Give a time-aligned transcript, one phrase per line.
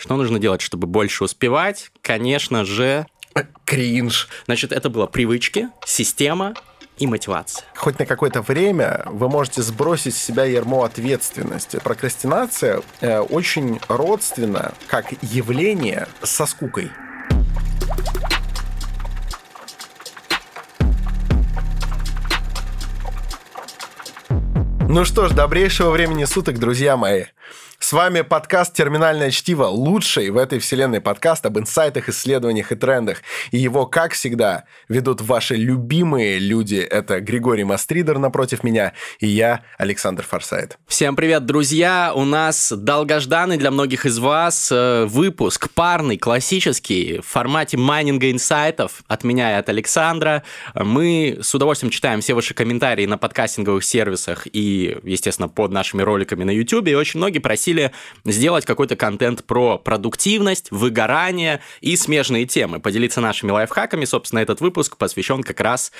[0.00, 1.92] Что нужно делать, чтобы больше успевать?
[2.00, 3.06] Конечно же...
[3.66, 4.28] Кринж.
[4.46, 6.54] Значит, это было привычки, система
[6.96, 7.64] и мотивация.
[7.76, 11.78] Хоть на какое-то время вы можете сбросить с себя ярмо ответственности.
[11.84, 16.90] Прокрастинация э, очень родственна как явление со скукой.
[24.88, 27.26] Ну что ж, добрейшего времени суток, друзья мои.
[27.90, 33.18] С вами подкаст «Терминальное чтиво», лучший в этой вселенной подкаст об инсайтах, исследованиях и трендах.
[33.50, 36.76] И его, как всегда, ведут ваши любимые люди.
[36.76, 40.78] Это Григорий Мастридер напротив меня и я, Александр Форсайт.
[40.86, 42.12] Всем привет, друзья!
[42.14, 49.02] У нас долгожданный для многих из вас э, выпуск парный, классический, в формате майнинга инсайтов
[49.08, 50.44] от меня и от Александра.
[50.76, 56.44] Мы с удовольствием читаем все ваши комментарии на подкастинговых сервисах и, естественно, под нашими роликами
[56.44, 56.86] на YouTube.
[56.86, 57.92] И очень многие просили просили
[58.24, 64.04] сделать какой-то контент про продуктивность, выгорание и смежные темы, поделиться нашими лайфхаками.
[64.04, 65.92] Собственно, этот выпуск посвящен как раз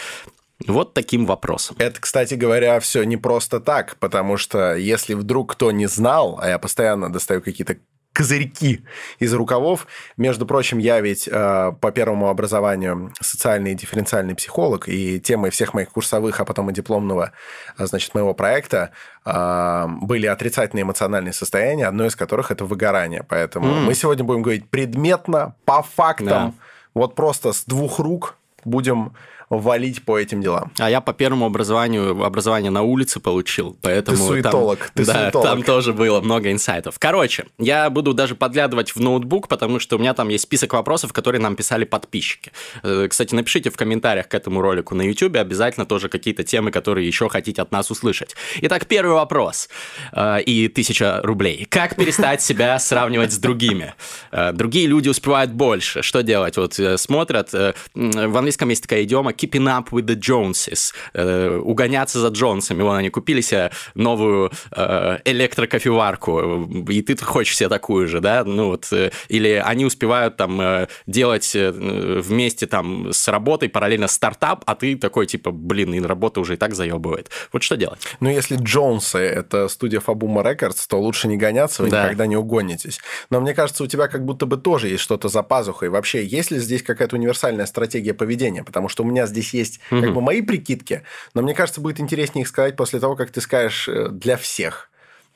[0.66, 1.76] вот таким вопросом.
[1.78, 6.48] Это, кстати говоря, все не просто так, потому что если вдруг кто не знал, а
[6.48, 7.78] я постоянно достаю какие-то
[8.12, 8.84] козырьки
[9.18, 9.86] из рукавов.
[10.16, 15.74] Между прочим, я ведь э, по первому образованию социальный и дифференциальный психолог, и темой всех
[15.74, 17.32] моих курсовых, а потом и дипломного,
[17.76, 18.90] а, значит, моего проекта
[19.24, 23.24] э, были отрицательные эмоциональные состояния, одно из которых это выгорание.
[23.28, 23.80] Поэтому mm.
[23.82, 26.52] мы сегодня будем говорить предметно, по фактам, да.
[26.94, 29.12] вот просто с двух рук будем
[29.50, 30.70] валить по этим делам.
[30.78, 34.16] А я по первому образованию образование на улице получил, поэтому...
[34.16, 35.46] Ты суетолог, там, ты да, суетолог.
[35.46, 37.00] там тоже было много инсайтов.
[37.00, 41.12] Короче, я буду даже подглядывать в ноутбук, потому что у меня там есть список вопросов,
[41.12, 42.52] которые нам писали подписчики.
[42.84, 47.06] Э, кстати, напишите в комментариях к этому ролику на YouTube обязательно тоже какие-то темы, которые
[47.06, 48.36] еще хотите от нас услышать.
[48.62, 49.68] Итак, первый вопрос.
[50.12, 51.66] Э, и тысяча рублей.
[51.68, 53.94] Как перестать себя сравнивать с другими?
[54.30, 56.02] Э, другие люди успевают больше.
[56.02, 56.56] Что делать?
[56.56, 57.52] Вот смотрят.
[57.52, 62.82] В английском есть такая идиома keeping up with the Joneses, э, угоняться за Джонсами.
[62.82, 68.44] Вон они купили себе новую э, электрокофеварку, и ты хочешь себе такую же, да?
[68.44, 74.08] Ну вот, э, или они успевают там э, делать э, вместе там с работой параллельно
[74.08, 77.30] стартап, а ты такой типа, блин, и работа уже и так заебывает.
[77.52, 78.00] Вот что делать?
[78.20, 82.04] Ну, если Джонсы– это студия Fabuma Records, то лучше не гоняться, вы да.
[82.04, 83.00] никогда не угонитесь.
[83.30, 85.88] Но мне кажется, у тебя как будто бы тоже есть что-то за пазухой.
[85.88, 88.64] Вообще, есть ли здесь какая-то универсальная стратегия поведения?
[88.64, 91.02] Потому что у меня здесь есть как бы мои прикидки,
[91.34, 94.90] но мне кажется, будет интереснее их сказать после того, как ты скажешь э, для всех.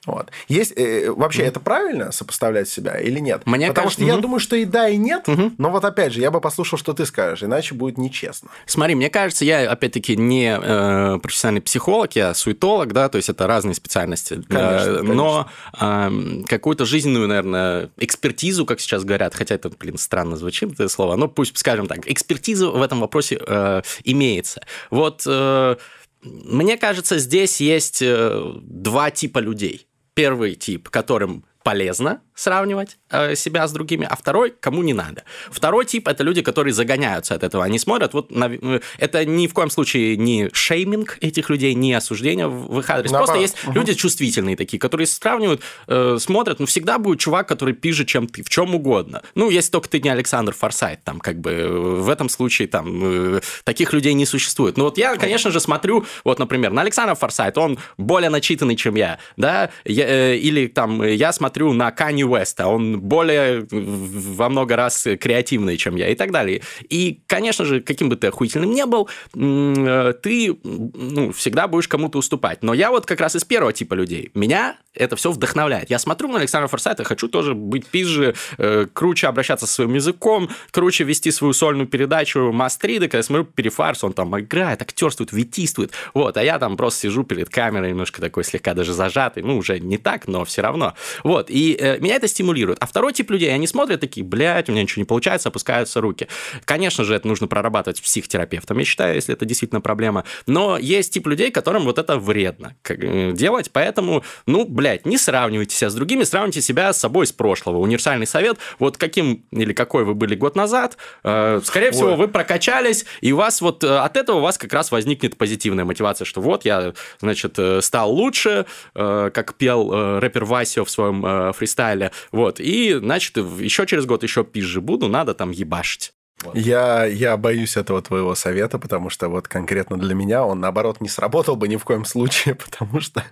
[0.06, 0.30] Вот.
[0.48, 3.42] Есть, э, вообще mm это правильно сопоставлять себя или нет?
[3.44, 5.24] Мне Потому кажется, что mm я думаю, что и да, и нет.
[5.26, 8.50] mm Но вот опять же, я бы послушал, что ты скажешь, иначе будет нечестно.
[8.66, 13.46] Смотри, мне кажется, я опять-таки не э, профессиональный психолог, я суетолог, да, то есть это
[13.46, 14.42] разные специальности.
[14.48, 15.48] Конечно, э, но
[15.80, 16.10] э,
[16.48, 21.28] какую-то жизненную, наверное, экспертизу, как сейчас говорят, хотя это, блин, странно звучит это слово, но
[21.28, 24.62] пусть скажем так, экспертиза в этом вопросе э, имеется.
[24.90, 25.22] Вот.
[25.26, 25.76] Э,
[26.22, 29.86] мне кажется, здесь есть э, два типа людей.
[30.14, 35.24] Первый тип, которым полезно сравнивать э, себя с другими, а второй кому не надо.
[35.50, 37.64] Второй тип это люди, которые загоняются от этого.
[37.64, 41.94] Они смотрят, вот на, э, это ни в коем случае не шейминг этих людей, не
[41.94, 43.10] осуждение в их адрес.
[43.10, 43.34] Наоборот.
[43.34, 43.72] Просто есть угу.
[43.78, 48.42] люди чувствительные такие, которые сравнивают, э, смотрят, ну всегда будет чувак, который пиже, чем ты,
[48.42, 49.22] в чем угодно.
[49.34, 53.36] Ну, если только ты не Александр Форсайт, там как бы э, в этом случае там
[53.36, 54.76] э, таких людей не существует.
[54.76, 58.96] Но вот я, конечно же, смотрю, вот, например, на Александра Форсайт, он более начитанный, чем
[58.96, 63.66] я, да, я, э, или там я смотрю на Kanye Kanye West, а он более
[63.70, 66.62] во много раз креативный, чем я и так далее.
[66.88, 72.18] И, конечно же, каким бы ты охуительным не был, э, ты ну, всегда будешь кому-то
[72.18, 72.62] уступать.
[72.62, 74.30] Но я вот как раз из первого типа людей.
[74.34, 75.90] Меня это все вдохновляет.
[75.90, 80.48] Я смотрю на Александра Форсайта, хочу тоже быть пизже, э, круче обращаться со своим языком,
[80.70, 85.92] круче вести свою сольную передачу Мастрида, когда я смотрю Перефарс, он там играет, актерствует, витийствует.
[86.14, 89.80] Вот, а я там просто сижу перед камерой, немножко такой слегка даже зажатый, ну, уже
[89.80, 90.94] не так, но все равно.
[91.24, 92.78] Вот, и э, меня это стимулирует.
[92.80, 96.28] А второй тип людей, они смотрят такие, блядь, у меня ничего не получается, опускаются руки.
[96.64, 100.24] Конечно же, это нужно прорабатывать с психотерапевтом, я считаю, если это действительно проблема.
[100.46, 105.76] Но есть тип людей, которым вот это вредно э, делать, поэтому, ну, блядь, не сравнивайте
[105.76, 107.78] себя с другими, сравните себя с собой из прошлого.
[107.78, 111.92] Универсальный совет, вот каким или какой вы были год назад, э, скорее Ой.
[111.92, 115.36] всего, вы прокачались, и у вас вот э, от этого у вас как раз возникнет
[115.36, 120.84] позитивная мотивация, что вот я, значит, э, стал лучше, э, как пел э, рэпер Васио
[120.84, 125.50] в своем э, фристайле, вот, и, значит, еще через год еще пизже буду, надо там
[125.50, 126.12] ебашить.
[126.52, 131.08] Я, я боюсь этого твоего совета, потому что вот конкретно для меня он, наоборот, не
[131.08, 133.24] сработал бы ни в коем случае, потому что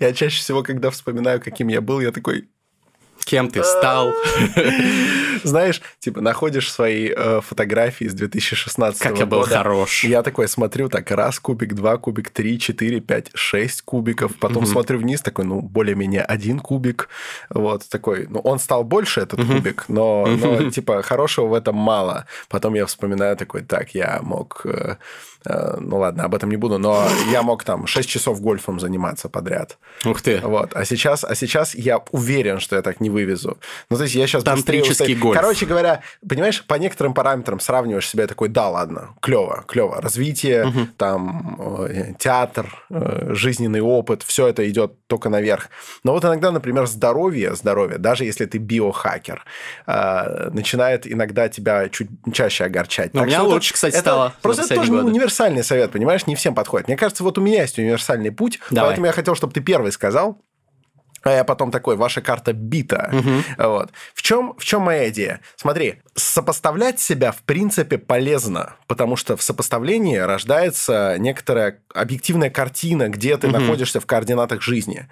[0.00, 2.48] я чаще всего, когда вспоминаю, каким я был, я такой,
[3.24, 4.14] Кем ты стал?
[5.44, 9.58] Знаешь, типа, находишь свои э, фотографии с 2016 Как я был года.
[9.58, 10.04] хорош.
[10.04, 14.34] Я такой смотрю, так, раз кубик, два кубик, три, четыре, пять, шесть кубиков.
[14.36, 17.08] Потом смотрю вниз, такой, ну, более-менее один кубик.
[17.50, 22.26] Вот, такой, ну, он стал больше, этот кубик, но, но, типа, хорошего в этом мало.
[22.48, 24.62] Потом я вспоминаю такой, так, я мог...
[24.64, 24.96] э,
[25.44, 29.78] ну, ладно, об этом не буду, но я мог там 6 часов гольфом заниматься подряд.
[30.04, 30.40] Ух ты.
[30.42, 30.74] Вот.
[30.74, 33.58] А сейчас, а сейчас я уверен, что я так не вывезу.
[33.90, 34.42] Ну, то есть я сейчас...
[34.42, 35.20] быстрее Тантрический устаю.
[35.20, 35.40] гольф.
[35.40, 40.00] Короче говоря, понимаешь, по некоторым параметрам сравниваешь себя такой, да, ладно, клево, клево.
[40.00, 41.56] Развитие, там,
[41.88, 45.68] э, театр, э, жизненный опыт, все это идет только наверх.
[46.04, 49.44] Но вот иногда, например, здоровье, здоровье, даже если ты биохакер,
[49.86, 53.14] э, начинает иногда тебя чуть чаще огорчать.
[53.14, 55.10] Ну, у меня что это- лучше, кстати, стало Просто это тоже годы.
[55.28, 56.88] Универсальный совет, понимаешь, не всем подходит.
[56.88, 58.90] Мне кажется, вот у меня есть универсальный путь, Давай.
[58.90, 60.40] поэтому я хотел, чтобы ты первый сказал.
[61.24, 63.12] А я потом такой, ваша карта бита.
[63.58, 63.90] Вот.
[64.14, 65.40] В чем, в чем моя идея?
[65.56, 73.36] Смотри, сопоставлять себя в принципе полезно, потому что в сопоставлении рождается некоторая объективная картина, где
[73.36, 75.08] ты находишься в координатах жизни.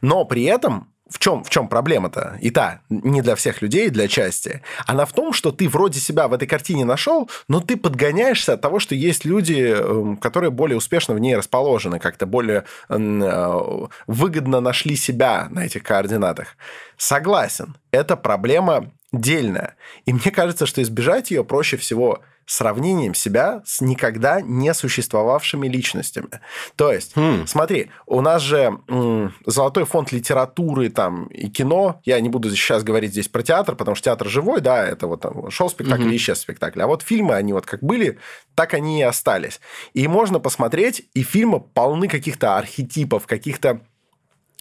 [0.00, 2.38] Но при этом в чем, в чем проблема-то?
[2.40, 4.62] И та, не для всех людей, для части.
[4.86, 8.60] Она в том, что ты вроде себя в этой картине нашел, но ты подгоняешься от
[8.60, 13.60] того, что есть люди, эм, которые более успешно в ней расположены, как-то более э,
[14.06, 16.56] выгодно нашли себя на этих координатах.
[16.96, 19.76] Согласен, это проблема дельная.
[20.04, 26.40] И мне кажется, что избежать ее проще всего сравнением себя с никогда не существовавшими личностями.
[26.76, 27.46] То есть, Хм.
[27.46, 32.84] смотри, у нас же м, золотой фонд литературы там, и кино, я не буду сейчас
[32.84, 36.16] говорить здесь про театр, потому что театр живой, да, это вот там шел спектакль и
[36.16, 36.80] исчез спектакль.
[36.80, 38.18] А вот фильмы, они вот как были,
[38.54, 39.60] так они и остались.
[39.92, 43.82] И можно посмотреть, и фильмы полны каких-то архетипов, каких-то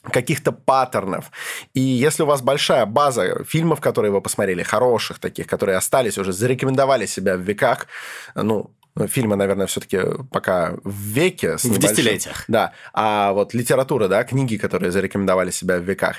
[0.03, 1.31] каких-то паттернов.
[1.73, 6.31] И если у вас большая база фильмов, которые вы посмотрели, хороших таких, которые остались уже,
[6.31, 7.87] зарекомендовали себя в веках,
[8.35, 8.71] ну,
[9.05, 9.99] фильмы, наверное, все-таки
[10.31, 11.57] пока в веке.
[11.57, 11.81] С В небольшим.
[11.81, 12.45] десятилетиях.
[12.47, 12.71] Да.
[12.93, 16.17] А вот литература, да, книги, которые зарекомендовали себя в веках,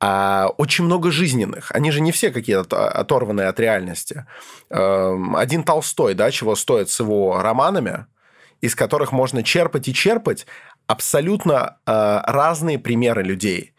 [0.00, 1.72] а, очень много жизненных.
[1.72, 4.26] Они же не все какие-то оторванные от реальности.
[4.68, 8.06] Эм, Один Толстой, да, чего стоит с его романами,
[8.60, 10.46] из которых можно черпать и черпать
[10.88, 13.72] абсолютно э, разные примеры людей.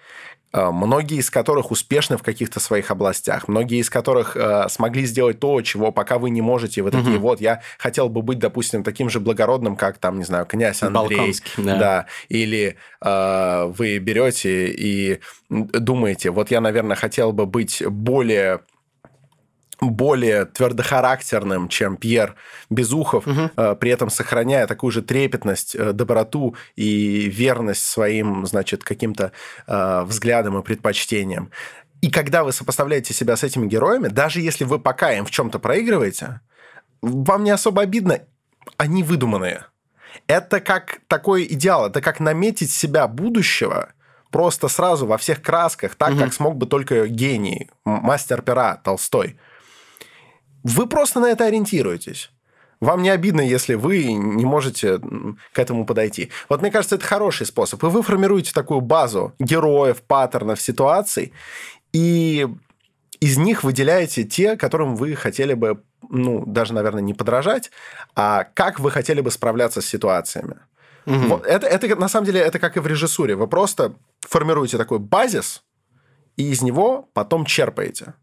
[0.53, 5.39] Э, Многие из которых успешны в каких-то своих областях, многие из которых э, смогли сделать
[5.39, 6.81] то, чего пока вы не можете.
[6.81, 10.45] Вы такие, вот, я хотел бы быть, допустим, таким же благородным, как там, не знаю,
[10.45, 11.17] князь Андрей.
[11.17, 12.05] Балконский, да.
[12.29, 15.19] Или э, вы берете и
[15.49, 18.61] думаете, вот я, наверное, хотел бы быть более
[19.81, 22.35] более твердохарактерным, чем Пьер
[22.69, 29.31] Безухов, э, при этом сохраняя такую же трепетность, э, доброту и верность своим, значит, каким-то
[29.67, 31.51] э, взглядам и предпочтениям.
[32.01, 35.59] И когда вы сопоставляете себя с этими героями, даже если вы пока им в чем-то
[35.59, 36.41] проигрываете,
[37.01, 38.19] вам не особо обидно,
[38.77, 39.65] они выдуманные.
[40.27, 43.89] Это как такой идеал, это как наметить себя будущего
[44.31, 49.37] просто сразу во всех красках, так, как смог бы только гений, мастер пера Толстой.
[50.63, 52.31] Вы просто на это ориентируетесь.
[52.81, 56.31] Вам не обидно, если вы не можете к этому подойти.
[56.47, 57.83] Вот мне кажется, это хороший способ.
[57.83, 61.33] И вы формируете такую базу героев, паттернов, ситуаций,
[61.91, 62.47] и
[63.19, 67.69] из них выделяете те, которым вы хотели бы, ну, даже, наверное, не подражать,
[68.15, 70.55] а как вы хотели бы справляться с ситуациями.
[71.05, 73.35] Вот это, это, на самом деле, это как и в режиссуре.
[73.35, 75.63] Вы просто формируете такой базис,
[76.37, 78.13] и из него потом черпаете.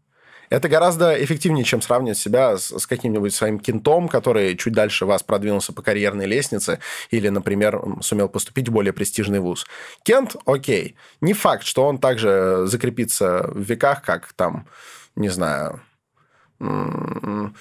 [0.49, 5.23] Это гораздо эффективнее, чем сравнивать себя с, с каким-нибудь своим кентом, который чуть дальше вас
[5.23, 6.79] продвинулся по карьерной лестнице
[7.11, 9.65] или, например, сумел поступить в более престижный вуз.
[10.03, 10.95] Кент, окей.
[11.21, 14.67] Не факт, что он также закрепится в веках, как там,
[15.15, 15.81] не знаю...
[16.59, 17.53] ну,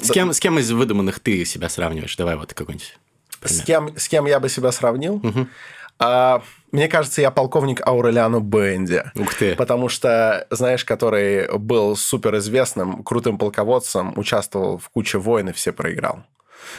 [0.00, 2.16] С да- кем, с кем из выдуманных ты себя сравниваешь?
[2.16, 2.98] Давай вот какой-нибудь.
[3.44, 5.20] С кем, с кем я бы себя сравнил?
[6.02, 6.42] А,
[6.72, 9.02] мне кажется, я полковник Аурелиано Бенди.
[9.14, 9.54] Ух ты.
[9.54, 16.24] Потому что, знаешь, который был суперизвестным, крутым полководцем, участвовал в куче войн и все проиграл.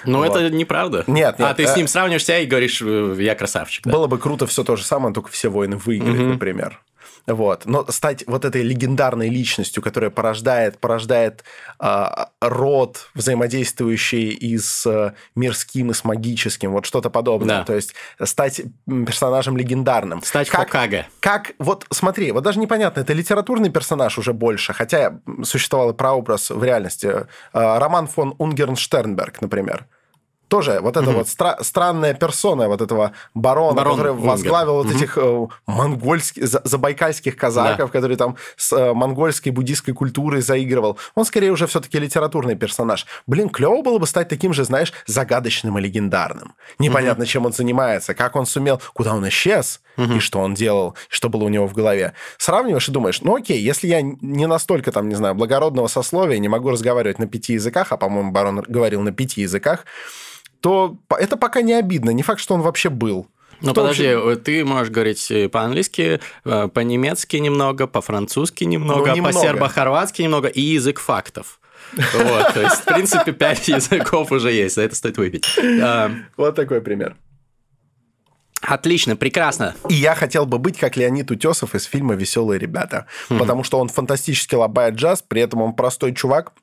[0.05, 0.35] Ну, Вот.
[0.35, 1.03] это неправда.
[1.07, 3.85] Нет, А нет, ты с э, ним сравниваешь себя и говоришь, я красавчик.
[3.85, 3.91] да?
[3.91, 6.81] Было бы круто все то же самое, только все войны выиграть, например.
[7.25, 7.65] Вот.
[7.65, 11.43] Но стать вот этой легендарной личностью, которая порождает, порождает
[11.79, 17.59] а, род, взаимодействующий и с а, мирским, и с магическим, вот что-то подобное.
[17.59, 17.63] Да.
[17.63, 20.21] То есть стать персонажем легендарным.
[20.23, 21.07] Стать как, Хокаге.
[21.21, 26.49] Как, вот смотри, вот даже непонятно, это литературный персонаж уже больше, хотя существовал и прообраз
[26.49, 27.27] в реальности.
[27.53, 29.87] А, Роман фон Унгерн-Штернберг, например.
[30.53, 34.27] Тоже вот эта вот стра- странная персона вот этого барона, Барон который Унгер.
[34.29, 40.41] возглавил вот этих э, монгольских, за- забайкальских казаков, который там с э, монгольской буддийской культурой
[40.41, 40.99] заигрывал.
[41.15, 43.07] Он скорее уже все-таки литературный персонаж.
[43.25, 46.53] Блин, клево было бы стать таким же, знаешь, загадочным и легендарным.
[46.77, 51.29] Непонятно, чем он занимается, как он сумел, куда он исчез, и что он делал, что
[51.29, 52.13] было у него в голове.
[52.37, 56.47] Сравниваешь и думаешь, ну окей, если я не настолько, там, не знаю, благородного сословия, не
[56.49, 59.85] могу разговаривать на пяти языках, а, по-моему, барон говорил на пяти языках,
[60.63, 62.11] то это пока не обидно.
[62.11, 63.27] Не факт, что он вообще был.
[63.59, 69.33] Ну подожди, вообще- ты можешь говорить э, по-английски, э, по-немецки немного, по-французски немного, Ну, немного.
[69.33, 71.59] по-сербо-хорватски немного и язык фактов.
[71.95, 75.45] Вот, то есть, в принципе, пять языков уже есть, за это стоит выпить.
[75.81, 77.17] А, Вот такой пример.
[78.61, 79.75] Отлично, прекрасно.
[79.89, 83.89] И я хотел бы быть как Леонид Утесов из фильма «Веселые ребята», потому что он
[83.89, 86.53] фантастически лобает джаз, при этом он простой чувак,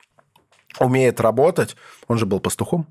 [0.78, 1.76] умеет работать,
[2.08, 2.86] он же был пастухом,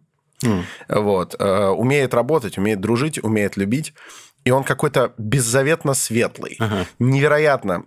[0.88, 3.94] вот, э, умеет работать, умеет дружить, умеет любить,
[4.46, 6.86] и он какой-то беззаветно светлый, Ага.
[6.98, 7.86] невероятно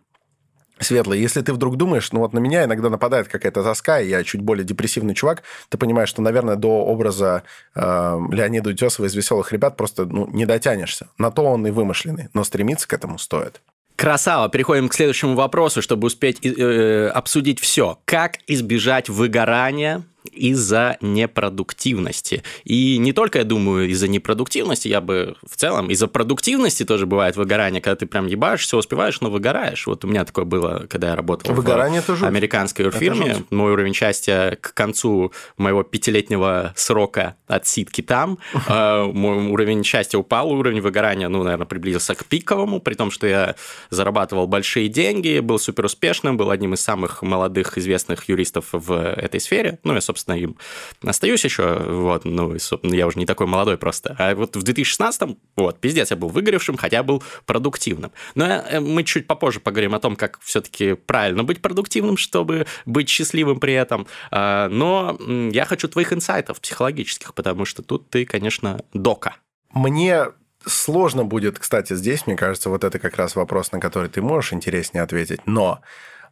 [0.80, 1.20] светлый.
[1.20, 4.40] Если ты вдруг думаешь, ну вот на меня иногда нападает какая-то тоска, и я чуть
[4.40, 7.44] более депрессивный чувак, ты понимаешь, что, наверное, до образа
[7.74, 11.08] э, Леонида Утесова из «Веселых ребят» просто ну, не дотянешься.
[11.18, 13.60] На то он и вымышленный, но стремиться к этому стоит.
[13.96, 14.48] Красава.
[14.48, 17.98] Переходим к следующему вопросу, чтобы успеть э, обсудить все.
[18.04, 22.42] Как избежать выгорания из-за непродуктивности?
[22.64, 27.36] И не только, я думаю, из-за непродуктивности, я бы в целом, из-за продуктивности тоже бывает
[27.36, 29.86] выгорание, когда ты прям ебашь, все успеваешь, но выгораешь.
[29.86, 32.22] Вот у меня такое было, когда я работал Выгорание в жуть.
[32.22, 33.34] американской Это фирме.
[33.34, 33.50] жуть.
[33.50, 38.38] Мой уровень счастья к концу моего пятилетнего срока отсидки там.
[38.68, 43.26] э, Мой уровень счастья упал, уровень выгорания, ну, наверное, приблизился к пиковому, при том, что
[43.26, 43.54] я
[43.90, 49.40] зарабатывал большие деньги, был супер успешным, был одним из самых молодых известных юристов в этой
[49.40, 49.78] сфере.
[49.84, 50.56] Ну, я, собственно, им
[51.02, 54.14] остаюсь еще, вот, ну, собственно, я уже не такой молодой просто.
[54.18, 58.12] А вот в 2016-м, вот, пиздец, я был выгоревшим, хотя был продуктивным.
[58.34, 63.08] Но э, мы чуть попозже поговорим о том, как все-таки правильно быть продуктивным, чтобы быть
[63.08, 64.06] счастливым при этом.
[64.30, 65.18] А, Но
[65.50, 69.36] я хочу твоих инсайтов психологических, потому что тут ты, конечно, дока.
[69.70, 70.26] Мне
[70.66, 74.52] сложно будет, кстати, здесь, мне кажется, вот это как раз вопрос, на который ты можешь
[74.52, 75.40] интереснее ответить.
[75.46, 75.80] Но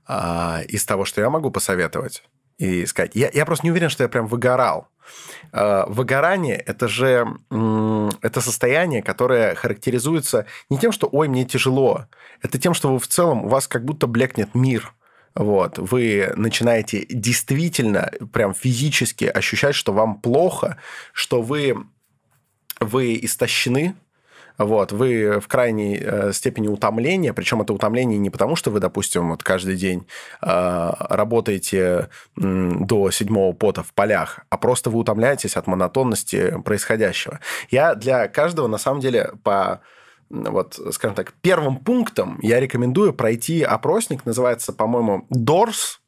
[0.06, 2.22] а, из того, что я могу посоветовать
[2.60, 4.88] и сказать, я, я просто не уверен, что я прям выгорал.
[5.50, 7.26] А, выгорание это же
[8.22, 12.06] это состояние, которое характеризуется не тем, что ой, мне тяжело,
[12.42, 14.92] это тем, что вы в целом у вас как будто блекнет мир.
[15.34, 20.76] Вот, вы начинаете действительно прям физически ощущать, что вам плохо,
[21.12, 21.86] что вы
[22.78, 23.94] вы истощены,
[24.64, 29.30] вот, вы в крайней э, степени утомления, причем это утомление не потому, что вы, допустим,
[29.30, 30.06] вот каждый день
[30.42, 37.40] э, работаете м, до седьмого пота в полях, а просто вы утомляетесь от монотонности происходящего.
[37.70, 39.80] Я для каждого, на самом деле, по
[40.28, 45.98] вот, скажем так, первым пунктом я рекомендую пройти опросник, называется, по-моему, DORS.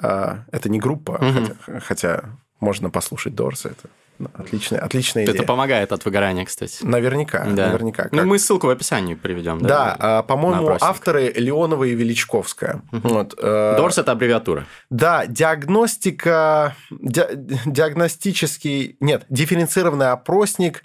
[0.00, 1.44] Э, Это не группа, Мгм.
[1.66, 2.24] хотя, хотя
[2.60, 3.88] можно послушать DORS, это
[4.34, 5.34] отличная, отличная идея.
[5.36, 6.84] Это помогает от выгорания, кстати.
[6.84, 7.66] Наверняка, Да.
[7.68, 8.08] наверняка.
[8.12, 9.60] Ну, Как- мы ссылку в описании приведем.
[9.60, 12.82] Да, а, на по-моему, авторы Леонова и Величковская.
[12.92, 14.66] Вот, э, Дорс это аббревиатура.
[14.90, 20.82] Да, диагностика, ди- диагностический, нет, дифференцированный опросник,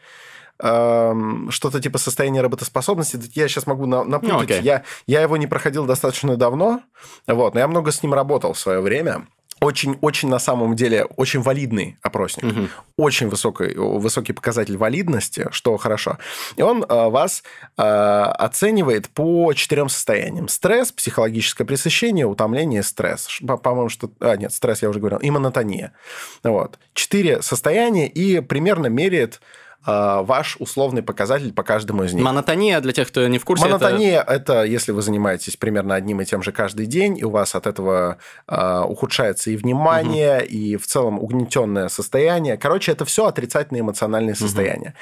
[0.60, 3.20] эм, что-то типа состояния работоспособности.
[3.34, 4.50] Я сейчас могу на- напутать.
[4.50, 6.82] Ну, я, я его не проходил достаточно давно,
[7.28, 9.26] вот, но я много с ним работал в свое время.
[9.62, 12.46] Очень, очень на самом деле, очень валидный опросник.
[12.46, 12.70] Мгм.
[12.98, 16.18] Очень высокий, высокий показатель валидности, что хорошо.
[16.56, 17.44] И он э, вас
[17.78, 20.48] э, оценивает по четырем состояниям.
[20.48, 23.28] Стресс, психологическое пресыщение, утомление, стресс.
[23.62, 24.10] По-моему, что...
[24.20, 25.20] А, нет, стресс я уже говорил.
[25.20, 25.94] И монотония.
[26.42, 26.80] Вот.
[26.96, 29.42] Четыре состояния и примерно меряет
[29.86, 32.24] ваш условный показатель по каждому из них.
[32.24, 34.64] Монотония, для тех, кто не в курсе, это- Монотония это...
[34.64, 38.18] если вы занимаетесь примерно одним и тем же каждый день, и у вас от этого
[38.48, 42.58] э, ухудшается и внимание, и в целом угнетенное состояние.
[42.58, 44.94] Короче, это все отрицательные эмоциональные состояния.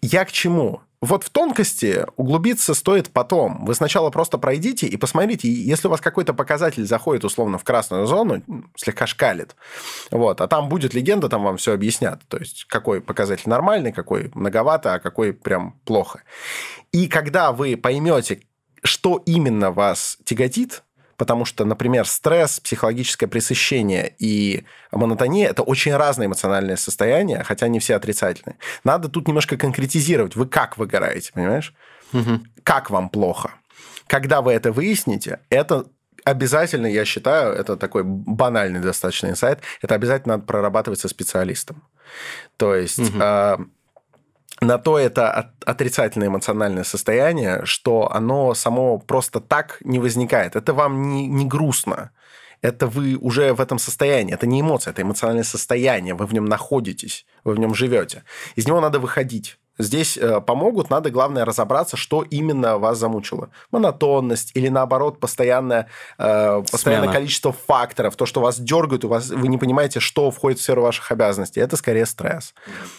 [0.00, 0.80] Я к чему?
[1.02, 3.64] Вот в тонкости углубиться стоит потом.
[3.64, 8.06] Вы сначала просто пройдите и посмотрите, если у вас какой-то показатель заходит условно в красную
[8.06, 8.42] зону,
[8.76, 9.56] слегка шкалит,
[10.12, 12.22] вот, а там будет легенда, там вам все объяснят.
[12.28, 16.22] То есть, какой показатель нормальный, какой многовато, а какой прям плохо.
[16.92, 18.42] И когда вы поймете,
[18.84, 20.84] что именно вас тяготит,
[21.16, 27.78] потому что, например, стресс, психологическое пресыщение и монотония– это очень разные эмоциональные состояния, хотя не
[27.78, 28.56] все отрицательные.
[28.84, 30.36] Надо тут немножко конкретизировать.
[30.36, 31.74] Вы как выгораете, понимаешь?
[32.12, 32.46] Мгм.
[32.62, 33.52] Как вам плохо?
[34.06, 35.86] Когда вы это выясните, это
[36.24, 41.82] обязательно, я считаю, это такой банальный достаточно инсайт, это обязательно надо прорабатывать со специалистом.
[42.56, 42.98] То есть...
[42.98, 43.18] Угу.
[43.20, 43.56] Э,
[44.62, 50.56] на то это отрицательное эмоциональное состояние, что оно само просто так не возникает.
[50.56, 52.10] Это вам не, не грустно.
[52.60, 54.34] Это вы уже в этом состоянии.
[54.34, 56.14] Это не эмоция, это эмоциональное состояние.
[56.14, 58.22] Вы в нем находитесь, вы в нем живете.
[58.54, 59.58] Из него надо выходить.
[59.78, 63.50] Здесь э, помогут, надо, главное, разобраться, что именно вас замучило.
[63.70, 65.88] Монотонность или, наоборот, постоянное,
[66.18, 70.58] э, постоянное количество факторов, то, что вас дергают, у вас, вы не понимаете, что входит
[70.58, 71.60] в сферу ваших обязанностей.
[71.60, 72.54] Это скорее стресс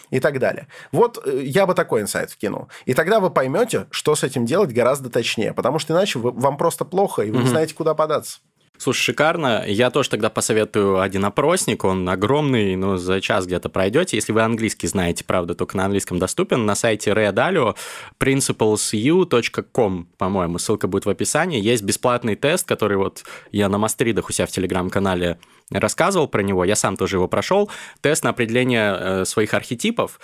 [0.10, 0.68] и так далее.
[0.92, 2.70] Вот э, я бы такой инсайт вкинул.
[2.86, 6.58] И тогда вы поймете, что с этим делать гораздо точнее, потому что иначе вы, вам
[6.58, 7.42] просто плохо, и вы mm-hmm.
[7.44, 8.40] не знаете, куда податься.
[8.84, 9.64] Слушай, шикарно.
[9.66, 11.86] Я тоже тогда посоветую один опросник.
[11.86, 14.18] Он огромный, но за час где-то пройдете.
[14.18, 16.66] Если вы английский знаете, правда, только на английском доступен.
[16.66, 17.78] На сайте Readalio
[18.20, 21.62] principlesu.com, по-моему, ссылка будет в описании.
[21.62, 23.24] Есть бесплатный тест, который вот
[23.54, 25.38] я на мастридах у себя в телеграм-канале
[25.80, 27.70] рассказывал про него, я сам тоже его прошел.
[28.02, 30.20] Тест на определение э, своих архетипов.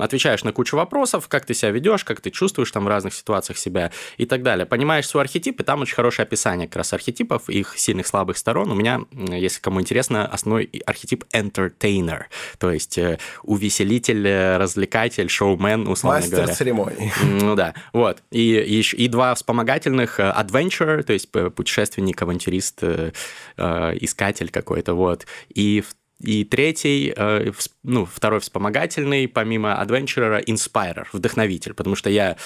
[0.00, 3.58] Отвечаешь на кучу вопросов, как ты себя ведешь, как ты чувствуешь там в разных ситуациях
[3.58, 4.66] себя и так далее.
[4.66, 8.70] Понимаешь свой архетип, и там очень хорошее описание как раз архетипов, их сильных, слабых сторон.
[8.70, 12.24] У меня, если кому интересно, основной архетип entertainer,
[12.58, 16.54] то есть э, увеселитель, развлекатель, шоумен, условно Мастер говоря.
[16.54, 17.12] Церемоний.
[17.24, 18.22] Ну да, вот.
[18.30, 22.82] И, и, и два вспомогательных э, adventure, то есть путешественник, авантюрист,
[23.56, 25.26] искатель, какой-то, вот.
[25.54, 25.82] И
[26.20, 27.52] и третий, э,
[27.84, 32.36] ну, второй вспомогательный, помимо Adventurer, Inspirer, вдохновитель, потому что я,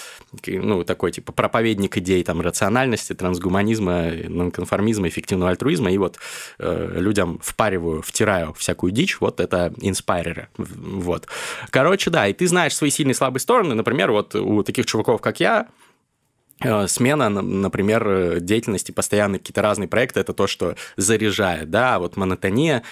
[0.47, 6.19] ну, такой, типа, проповедник идей, там, рациональности, трансгуманизма, нонконформизма, эффективного альтруизма, и вот
[6.59, 11.29] э, людям впариваю, втираю всякую дичь, вот это Inspirer, вот.
[11.71, 15.23] Короче, да, и ты знаешь свои сильные и слабые стороны, например, вот у таких чуваков,
[15.23, 15.69] как я,
[16.87, 22.16] смена, например, э, деятельности, постоянно какие-то разные проекты, это то, что заряжает, да, а вот
[22.16, 22.83] монотония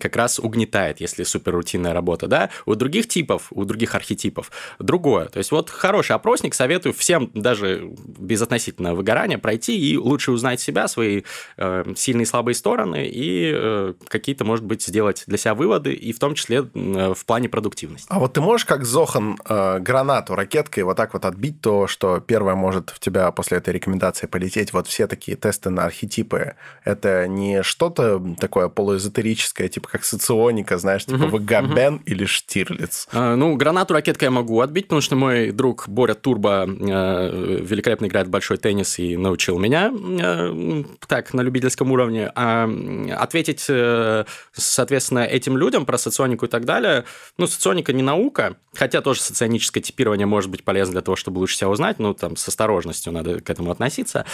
[0.00, 2.50] как раз угнетает, если суперрутинная работа, да.
[2.66, 5.26] У других типов, у других архетипов другое.
[5.26, 10.60] То есть вот хороший опросник, советую всем даже без относительного выгорания пройти и лучше узнать
[10.60, 11.22] себя, свои
[11.56, 16.12] э, сильные и слабые стороны и э, какие-то, может быть, сделать для себя выводы, и
[16.12, 18.06] в том числе э, в плане продуктивности.
[18.10, 22.20] А вот ты можешь, как Зохан, э, гранату ракеткой вот так вот отбить то, что
[22.20, 27.28] первое может в тебя после этой рекомендации полететь вот все такие тесты на архетипы, это
[27.28, 32.02] не что-то такое полуэзотерическое, типа как соционика, знаешь, типа uh-huh, Вагабен uh-huh.
[32.04, 33.08] или Штирлиц?
[33.12, 38.06] А, ну, гранату ракеткой я могу отбить, потому что мой друг Боря Турбо э, великолепно
[38.06, 42.32] играет в большой теннис и научил меня э, так, на любительском уровне.
[42.34, 42.68] А
[43.16, 47.04] ответить, э, соответственно, этим людям про соционику и так далее,
[47.38, 51.56] ну, соционика не наука, хотя тоже соционическое типирование может быть полезно для того, чтобы лучше
[51.56, 54.24] себя узнать, ну, там, с осторожностью осторожностью надо к этому относиться.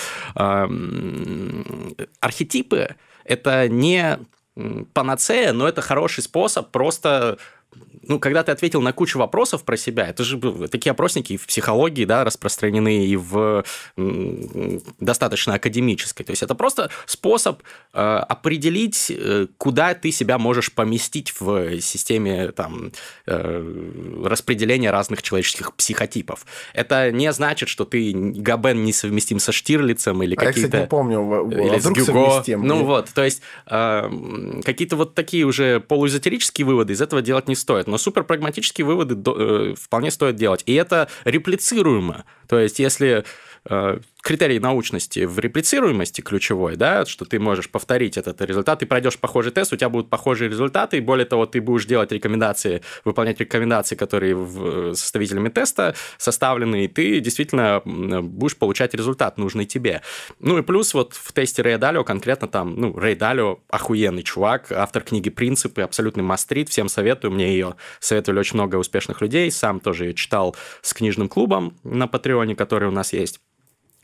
[2.20, 4.18] Архетипы– это не
[4.92, 7.38] панацея, но это хороший способ просто
[8.02, 11.46] ну, когда ты ответил на кучу вопросов про себя, это же такие опросники и в
[11.46, 13.64] психологии, да, распространены, и в
[15.00, 16.24] достаточно академической.
[16.24, 22.52] То есть это просто способ э, определить, э, куда ты себя можешь поместить в системе
[22.52, 22.92] там,
[23.26, 26.44] э, распределения разных человеческих психотипов.
[26.74, 30.60] Это не значит, что ты Габен несовместим со Штирлицем или а какие-то...
[30.60, 32.04] я, кстати, не помню, или с Гюго.
[32.04, 32.66] Совместим.
[32.66, 37.86] Ну вот, то есть какие-то вот такие уже полуэзотерические выводы из этого делать не стоит
[37.86, 40.62] но супер прагматические выводы э, вполне стоит делать.
[40.66, 42.24] И это реплицируемо.
[42.48, 43.24] То есть, если
[43.64, 49.18] Э, критерий научности в реплицируемости ключевой, да, что ты можешь повторить этот результат, ты пройдешь
[49.18, 53.40] похожий тест, у тебя будут похожие результаты, и более того, ты будешь делать рекомендации, выполнять
[53.40, 60.02] рекомендации, которые в, составителями теста составлены, и ты действительно будешь получать результат, нужный тебе.
[60.38, 64.70] Ну и плюс вот в тесте Рэй Далио конкретно там, ну, Рэй Далио охуенный чувак,
[64.70, 69.80] автор книги «Принципы», абсолютный мастрит, всем советую, мне ее советовали очень много успешных людей, сам
[69.80, 73.40] тоже ее читал с книжным клубом на Патреоне, который у нас есть.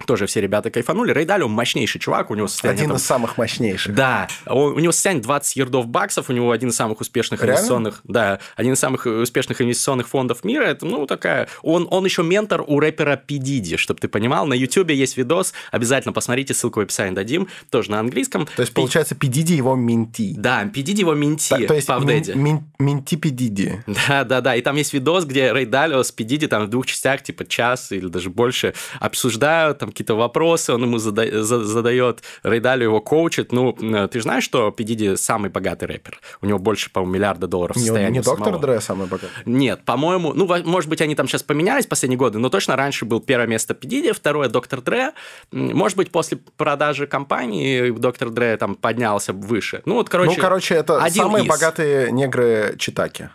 [0.07, 1.13] Тоже все ребята кайфанули.
[1.13, 2.83] Рейдали, он мощнейший чувак, у него состояние...
[2.83, 2.97] Один там...
[2.97, 3.95] из самых мощнейших.
[3.95, 7.55] Да, он, у него состояние 20 ярдов баксов, у него один из самых успешных Реально?
[7.55, 8.01] инвестиционных...
[8.05, 10.65] Да, один из самых успешных инвестиционных фондов мира.
[10.65, 11.49] Это, ну, такая...
[11.63, 14.47] Он, он еще ментор у рэпера Пидиди, чтобы ты понимал.
[14.47, 18.47] На Ютубе есть видос, обязательно посмотрите, ссылку в описании дадим, тоже на английском.
[18.57, 20.35] То есть, получается, Пидиди его менти.
[20.37, 23.83] Да, Пидиди его менти так, то есть, мин, менти Пидиди.
[24.09, 24.55] Да, да, да.
[24.55, 27.93] И там есть видос, где Рей Далио с Пидиди там в двух частях, типа час
[27.93, 33.53] или даже больше, обсуждают там какие-то вопросы, он ему зада- задает, Рейдалю его коучит.
[33.53, 35.17] Ну, ты же знаешь, что P.
[35.17, 36.21] самый богатый рэпер?
[36.43, 39.31] У него больше, по-моему, миллиарда долларов не, состояния Не доктор Дре самый богатый?
[39.47, 43.21] Нет, по-моему, ну, может быть, они там сейчас поменялись последние годы, но точно раньше был
[43.21, 44.13] первое место P.
[44.13, 45.13] второе доктор Дре.
[45.53, 49.83] Может быть, после продажи компании доктор Дре там поднялся выше.
[49.85, 50.37] Ну, вот, короче...
[50.37, 51.49] Ну, короче, это самые из.
[51.49, 53.31] богатые негры Читаки.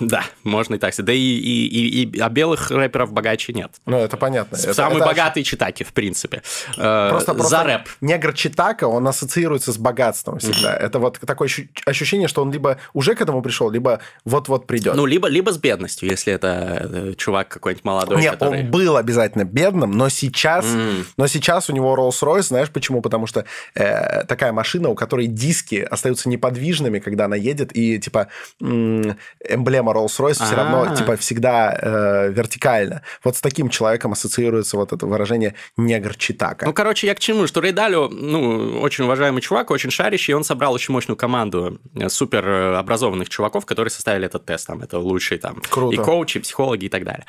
[0.00, 1.06] Да, можно и так сказать.
[1.06, 3.70] Да и, и, и, и а белых рэперов богаче нет.
[3.86, 4.58] Ну, это понятно.
[4.58, 5.48] Самый это, богатый это...
[5.48, 6.42] читаки, в принципе.
[6.74, 7.82] Просто, э, просто за рэп.
[8.00, 10.74] Негр читака, он ассоциируется с богатством всегда.
[10.74, 10.80] Mm-hmm.
[10.80, 11.48] Это вот такое
[11.86, 14.96] ощущение, что он либо уже к этому пришел, либо вот-вот придет.
[14.96, 18.20] Ну, либо, либо с бедностью, если это э, чувак какой-нибудь молодой.
[18.20, 18.64] Нет, который...
[18.64, 21.04] он был обязательно бедным, но сейчас, mm-hmm.
[21.18, 23.00] но сейчас у него Rolls-Royce, знаешь почему?
[23.00, 23.44] Потому что
[23.76, 28.26] э, такая машина, у которой диски остаются неподвижными, когда она едет, и типа
[28.60, 30.96] эмблема система Rolls-Royce все равно а.
[30.96, 33.02] типа всегда э, вертикально.
[33.22, 36.66] Вот с таким человеком ассоциируется вот это выражение негр читака.
[36.66, 37.46] Ну, короче, я к чему?
[37.46, 42.08] Что Рейдалю, ну, очень уважаемый чувак, очень шарящий, и он собрал очень мощную команду э,
[42.08, 44.66] супер э, образованных чуваков, которые составили этот тест.
[44.66, 45.94] Там, это лучшие там Круто.
[45.94, 47.26] и коучи, и психологи и так далее.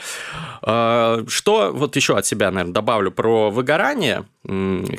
[0.61, 4.25] Э, что вот еще от себя, наверное, добавлю про выгорание,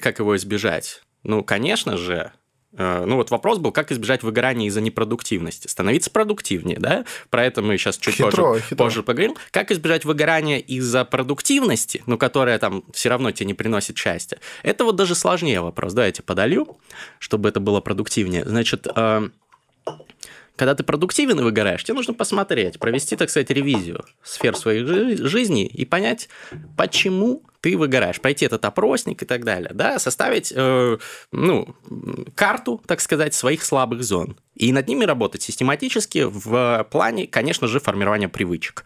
[0.00, 1.02] как его избежать?
[1.22, 2.32] Ну, конечно же,
[2.76, 5.68] ну вот вопрос был, как избежать выгорания из-за непродуктивности.
[5.68, 7.04] Становиться продуктивнее, да?
[7.30, 8.76] Про это мы сейчас чуть хитро, позже, хитро.
[8.76, 9.34] позже поговорим.
[9.50, 14.38] Как избежать выгорания из-за продуктивности, ну, которая там все равно тебе не приносит счастья.
[14.62, 15.94] Это вот даже сложнее вопрос.
[15.94, 16.78] Давайте подолью,
[17.18, 18.44] чтобы это было продуктивнее.
[18.44, 19.28] Значит, э,
[20.56, 24.84] когда ты продуктивен и выгораешь, тебе нужно посмотреть, провести, так сказать, ревизию сфер своей
[25.16, 26.28] жизни и понять,
[26.76, 30.98] почему ты выгораешь, пройти этот опросник и так далее, да, составить, э,
[31.32, 31.76] ну,
[32.34, 37.80] карту, так сказать, своих слабых зон и над ними работать систематически в плане, конечно же,
[37.80, 38.84] формирования привычек.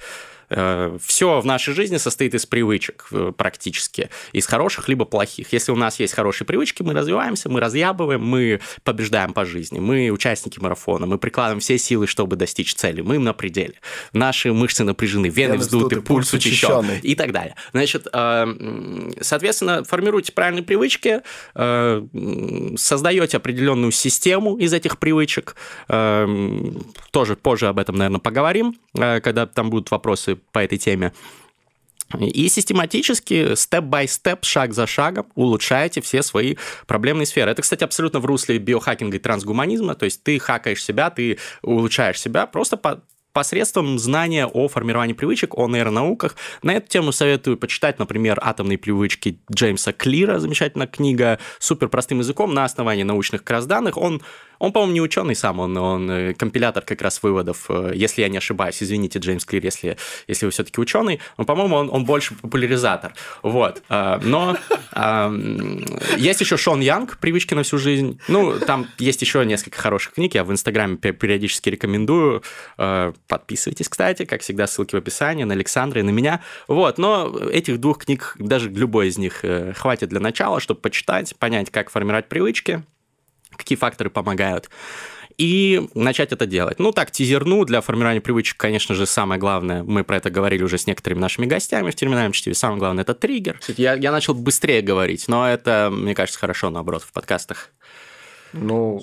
[0.51, 5.53] Э, Все в нашей жизни состоит из привычек э, практически, из хороших либо плохих.
[5.53, 10.11] Если у нас есть хорошие привычки, мы развиваемся, мы разъябываем, мы побеждаем по жизни, мы
[10.11, 13.75] участники марафона, мы прикладываем все силы, чтобы достичь цели, мы на пределе.
[14.13, 17.55] Наши мышцы напряжены, вены вздуты, пульс учащен и так далее.
[17.73, 21.21] Значит, э, соответственно, формируйте правильные привычки,
[22.77, 25.55] создаете определенную систему из этих привычек,
[25.87, 31.13] тоже позже об этом, наверное, поговорим, когда там будут вопросы по этой теме.
[32.19, 37.53] И систематически, степ-бай-степ, шаг за шагом улучшаете все свои проблемные сферы.
[37.53, 39.95] Это, кстати, абсолютно в русле биохакинга и трансгуманизма.
[39.95, 45.57] То есть ты хакаешь себя, ты улучшаешь себя просто по посредством знания о формировании привычек,
[45.57, 46.35] о нейронауках.
[46.63, 52.53] На эту тему советую почитать, например, «Атомные привычки» Джеймса Клира, замечательная книга, супер простым языком
[52.55, 53.97] на основании научных как раз данных.
[53.97, 54.21] Он
[54.61, 58.29] он, по-моему, не ученый сам, он, он э, компилятор как раз выводов, э, если я
[58.29, 58.83] не ошибаюсь.
[58.83, 59.97] Извините, Джеймс Клир, если,
[60.29, 61.19] если вы все-таки ученый.
[61.39, 63.15] Но, по-моему, он, он больше популяризатор.
[63.43, 63.83] Вот.
[63.89, 64.57] А, но
[66.17, 68.21] есть еще Шон Янг «Привычки на всю жизнь».
[68.29, 72.43] Ну, там есть еще несколько хороших книг, я в Инстаграме периодически рекомендую.
[72.77, 76.43] Э, подписывайтесь, кстати, как всегда, ссылки в описании на Александра и на меня.
[76.69, 79.43] Вот, но этих двух книг, даже любой из них
[79.75, 82.85] хватит для начала, чтобы почитать, понять, как формировать привычки,
[83.61, 84.69] какие факторы помогают
[85.41, 86.79] и начать это делать.
[86.79, 90.77] Ну, так, тизерну для формирования привычек, конечно же, самое главное, мы про это говорили уже
[90.77, 93.59] с некоторыми нашими гостями в терминальном чтиве, самое главное– это триггер.
[93.79, 97.71] Я, я начал быстрее говорить, но это, мне кажется, хорошо, наоборот, в подкастах.
[98.53, 99.03] Ну,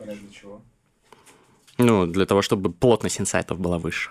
[0.00, 0.62] для чего?
[1.76, 4.10] Ну, для того, чтобы плотность инсайтов была выше.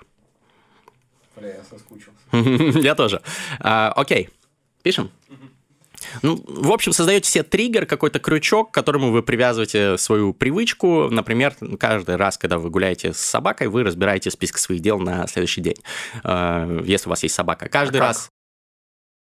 [1.35, 2.19] Бля, я соскучился.
[2.79, 3.23] Я тоже.
[3.59, 4.29] А, окей,
[4.83, 5.09] пишем?
[6.21, 11.09] Ну, в общем, создаете себе триггер, какой-то крючок, к которому вы привязываете свою привычку.
[11.09, 15.61] Например, каждый раз, когда вы гуляете с собакой, вы разбираете список своих дел на следующий
[15.61, 15.77] день,
[16.23, 17.69] э, если у вас есть собака.
[17.69, 18.29] Каждый а раз...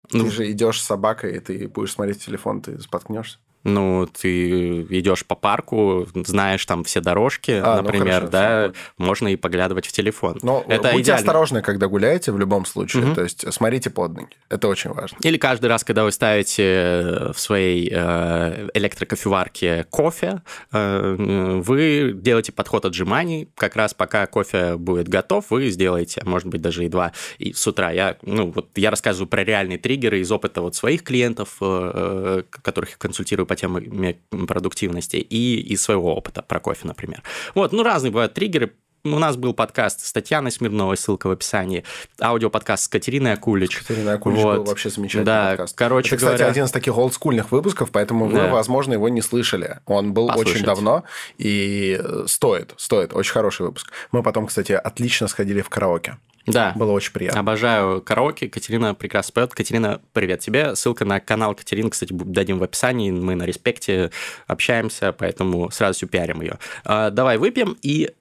[0.10, 3.38] Ты ну, же идешь с собакой, и ты будешь смотреть телефон, ты споткнешься.
[3.64, 8.72] Ну, ты идешь по парку, знаешь там все дорожки, а, ну, например, ну хорошо, да,
[8.72, 8.82] все.
[8.98, 10.40] можно и поглядывать в телефон.
[10.42, 11.20] Но это будьте идеально.
[11.20, 13.16] осторожны, когда гуляете в любом случае, угу.
[13.16, 15.18] то есть смотрите под ноги, это очень важно.
[15.22, 21.16] Или каждый раз, когда вы ставите э, в своей э, электрокофеварке кофе, э,
[21.64, 26.86] вы делаете подход отжиманий, как раз пока кофе будет готов, вы сделаете, может быть, даже
[26.86, 27.92] и два и с утра.
[27.92, 32.96] Я, ну, вот я рассказываю про реальные триггеры из опыта вот своих клиентов, которых я
[32.98, 34.16] консультирую по теме
[34.48, 37.22] продуктивности и из своего опыта про кофе, например.
[37.54, 38.72] Вот, ну, разные бывают триггеры,
[39.04, 41.84] у нас был подкаст с Татьяной Смирновой, ссылка в описании,
[42.22, 43.80] аудиоподкаст с Катериной Акулич.
[43.80, 44.58] Катерина Акулич вот.
[44.60, 45.76] был вообще замечательный да, подкаст.
[45.76, 46.52] Короче Это, кстати, говоря...
[46.52, 48.46] один из таких олдскульных выпусков, поэтому да.
[48.46, 49.80] вы, возможно, его не слышали.
[49.86, 50.60] Он был Послушайте.
[50.60, 51.04] очень давно,
[51.38, 53.14] и стоит, стоит.
[53.14, 53.92] Очень хороший выпуск.
[54.14, 56.18] Мы потом, кстати, отлично сходили в караоке.
[56.46, 56.74] Да.
[56.76, 57.40] Было очень приятно.
[57.40, 58.50] Обожаю караоке.
[58.50, 59.54] Катерина прекрасно поет.
[59.54, 60.76] Катерина, привет тебе.
[60.76, 63.12] Ссылка на канал Катерины, кстати, дадим в описании.
[63.12, 64.12] Мы на респекте
[64.48, 66.58] общаемся, поэтому сразу все пиарим ее.
[66.84, 68.12] А, давай выпьем и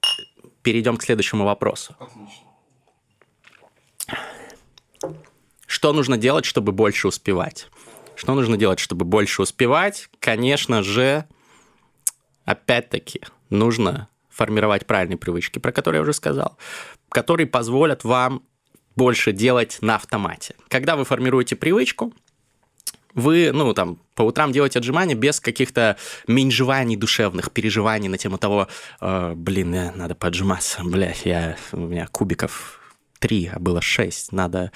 [0.63, 1.97] перейдем к следующему вопросу.
[1.99, 2.51] Отлично.
[5.67, 7.69] Что нужно делать, чтобы больше успевать?
[8.17, 10.11] Что нужно делать, чтобы больше успевать?
[10.19, 11.25] Конечно же,
[12.45, 14.09] опять-таки, нужно
[14.41, 16.57] формировать правильные привычки, про которые я уже сказал,
[17.11, 18.43] которые позволят вам
[18.97, 20.55] больше делать на автомате.
[20.69, 22.15] Когда вы формируете привычку,
[23.13, 28.69] вы, ну, там, по утрам делаете отжимания без каких-то меньжеваний душевных, переживаний на тему того,
[29.03, 32.80] э, блин, надо поджиматься, блядь, я, у меня кубиков
[33.21, 34.33] три, а было шесть.
[34.33, 34.73] Надо...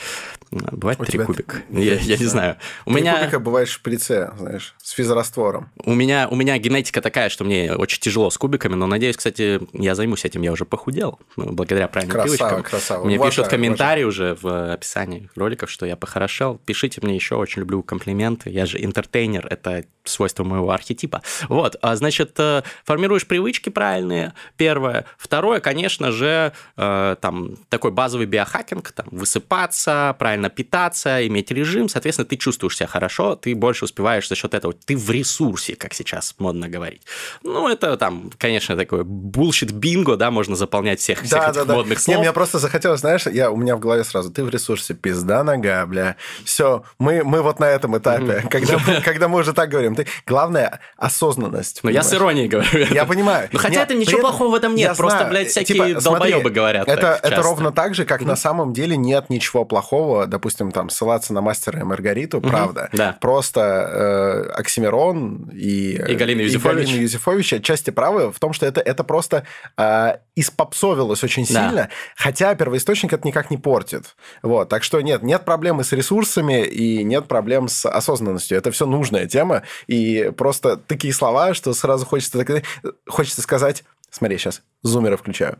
[0.50, 1.62] Бывает три кубика?
[1.70, 2.56] Я, я не знаю.
[2.84, 3.18] У меня...
[3.18, 5.70] кубика бывает в шприце, знаешь, с физраствором.
[5.84, 9.60] У меня, у меня генетика такая, что мне очень тяжело с кубиками, но, надеюсь, кстати,
[9.72, 10.42] я займусь этим.
[10.42, 12.62] Я уже похудел ну, благодаря правильным красава, привычкам.
[12.62, 14.34] Красава, Мне уважаю, пишут комментарии уважаю.
[14.34, 16.60] уже в описании роликов, что я похорошел.
[16.64, 18.50] Пишите мне еще, очень люблю комплименты.
[18.50, 21.22] Я же интертейнер, это свойство моего архетипа.
[21.48, 25.06] Вот, а, значит, э, формируешь привычки правильные, первое.
[25.16, 32.26] Второе, конечно же, э, там такой базовый биохакинг, там, высыпаться, правильно питаться, иметь режим, соответственно,
[32.26, 36.34] ты чувствуешь себя хорошо, ты больше успеваешь за счет этого, ты в ресурсе, как сейчас
[36.38, 37.02] модно говорить.
[37.42, 41.74] Ну, это там, конечно, такое bullshit bingo, да, можно заполнять всех, всех да, этих да,
[41.74, 42.02] модных да.
[42.02, 42.16] слов.
[42.16, 45.44] Не, мне просто захотелось, знаешь, я, у меня в голове сразу, ты в ресурсе, пизда
[45.44, 46.16] нога, бля.
[46.44, 49.94] Все, мы, мы вот на этом этапе, когда, мы, когда мы уже так говорим.
[49.94, 51.80] Ты, главное, осознанность.
[51.82, 52.86] Ну, я с иронией говорю.
[52.90, 53.48] Я понимаю.
[53.52, 56.88] Ну, хотя это ничего плохого в этом нет, просто, блядь, всякие типа, долбоебы говорят.
[56.88, 61.32] Это, это ровно так же, как на самом деле нет ничего плохого, допустим, там, ссылаться
[61.32, 62.88] на мастера и Маргариту, правда.
[62.92, 63.16] Да.
[63.20, 66.74] Просто э, Оксимирон и, и Галина Юзефович.
[66.74, 69.44] И Галина Юзефович отчасти правы в том, что это, это просто
[69.76, 71.88] э, испопсовилось очень сильно, да.
[72.16, 74.16] хотя первоисточник это никак не портит.
[74.42, 78.58] Вот, так что нет, нет проблемы с ресурсами и нет проблем с осознанностью.
[78.58, 82.62] Это все нужная тема, и просто такие слова, что сразу хочется,
[83.06, 85.58] хочется сказать, смотри, сейчас зумера включаю,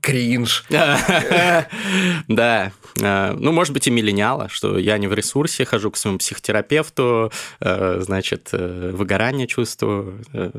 [0.00, 0.64] кринж.
[2.28, 2.72] Да.
[3.00, 7.32] А, ну, может быть, и миллениала, что я не в ресурсе, хожу к своему психотерапевту,
[7.60, 10.50] э, значит, э, выгорание чувствую, э,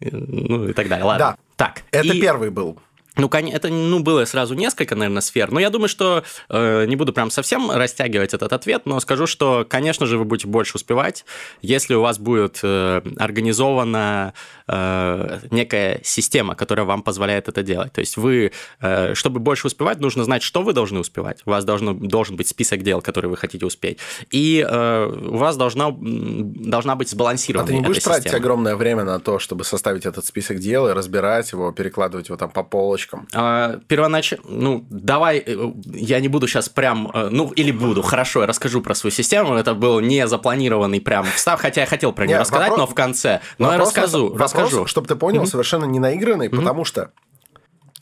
[0.00, 1.04] ну и так далее.
[1.04, 1.36] Ладно.
[1.36, 1.36] Да.
[1.56, 1.82] Так.
[1.90, 2.80] Это первый был.
[3.18, 5.50] Ну, это ну, было сразу несколько, наверное, сфер.
[5.50, 9.66] Но я думаю, что э, не буду прям совсем растягивать этот ответ, но скажу, что,
[9.68, 11.24] конечно же, вы будете больше успевать,
[11.60, 14.34] если у вас будет э, организована
[14.68, 17.92] э, некая система, которая вам позволяет это делать.
[17.92, 21.42] То есть вы, э, чтобы больше успевать, нужно знать, что вы должны успевать.
[21.44, 23.98] У вас должно, должен быть список дел, которые вы хотите успеть.
[24.30, 28.40] И э, у вас должна, должна быть сбалансирована А ты не будешь тратить система.
[28.40, 32.50] огромное время на то, чтобы составить этот список дел и разбирать его, перекладывать его там
[32.50, 33.07] по полочкам?
[33.08, 33.28] Разработчикам?
[33.34, 38.40] А, первоначально, ну, давай, э, я не буду сейчас прям, э, ну, или буду, хорошо,
[38.40, 42.26] я расскажу про свою систему, это был не запланированный прям встав, хотя я хотел про
[42.26, 44.86] нее рассказать, вопрос, но в конце, но я расскажу, вопрос, расскажу.
[44.86, 45.46] Чтобы ты понял, mm-hmm.
[45.46, 46.56] совершенно не наигранный, mm-hmm.
[46.56, 47.10] потому что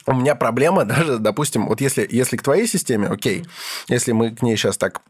[0.05, 3.45] у меня проблема даже, допустим, вот если, если к твоей системе, окей,
[3.89, 5.01] если мы к ней сейчас так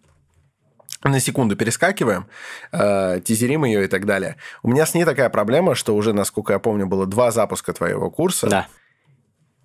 [1.03, 2.25] на секунду перескакиваем,
[2.71, 4.35] э, тизерим ее и так далее.
[4.63, 8.09] У меня с ней такая проблема, что уже, насколько я помню, было два запуска твоего
[8.09, 8.47] курса.
[8.47, 8.67] Да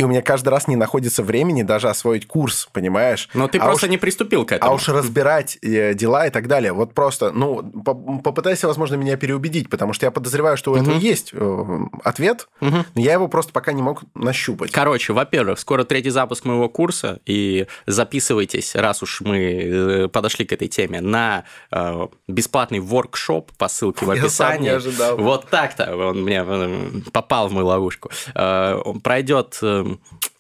[0.03, 3.29] и у меня каждый раз не находится времени даже освоить курс, понимаешь?
[3.35, 4.73] Но ты а просто уж, не приступил к этому.
[4.73, 6.73] А уж разбирать э, дела и так далее.
[6.73, 10.97] Вот просто, ну, по попытайся, возможно, меня переубедить, потому что я подозреваю, что у этого
[10.97, 12.85] есть э, ответ, угу.
[12.95, 14.73] но я его просто пока не мог нащупать.
[14.73, 20.53] Короче, во-первых, скоро третий запуск моего курса, и записывайтесь, раз уж мы э, подошли к
[20.53, 24.25] этой теме, на э, бесплатный воркшоп по ссылке в описании.
[24.25, 25.17] Я сам не ожидал.
[25.17, 28.11] Вот так-то он мне э, попал в мою ловушку.
[28.35, 29.61] Э, пройдет